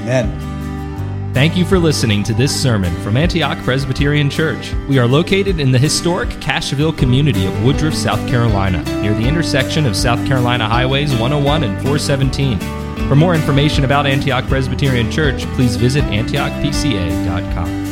Amen. 0.02 1.32
Thank 1.32 1.56
you 1.56 1.64
for 1.64 1.78
listening 1.78 2.24
to 2.24 2.34
this 2.34 2.54
sermon 2.54 2.94
from 2.96 3.16
Antioch 3.16 3.56
Presbyterian 3.64 4.28
Church. 4.28 4.74
We 4.86 4.98
are 4.98 5.06
located 5.06 5.60
in 5.60 5.72
the 5.72 5.78
historic 5.78 6.28
Cashville 6.40 6.98
community 6.98 7.46
of 7.46 7.64
Woodruff, 7.64 7.94
South 7.94 8.28
Carolina, 8.28 8.82
near 9.00 9.14
the 9.14 9.26
intersection 9.26 9.86
of 9.86 9.96
South 9.96 10.26
Carolina 10.26 10.68
Highways 10.68 11.12
101 11.12 11.64
and 11.64 11.72
417. 11.76 12.79
For 13.08 13.16
more 13.16 13.34
information 13.34 13.84
about 13.84 14.06
Antioch 14.06 14.46
Presbyterian 14.46 15.10
Church, 15.10 15.44
please 15.54 15.76
visit 15.76 16.04
antiochpca.com. 16.04 17.89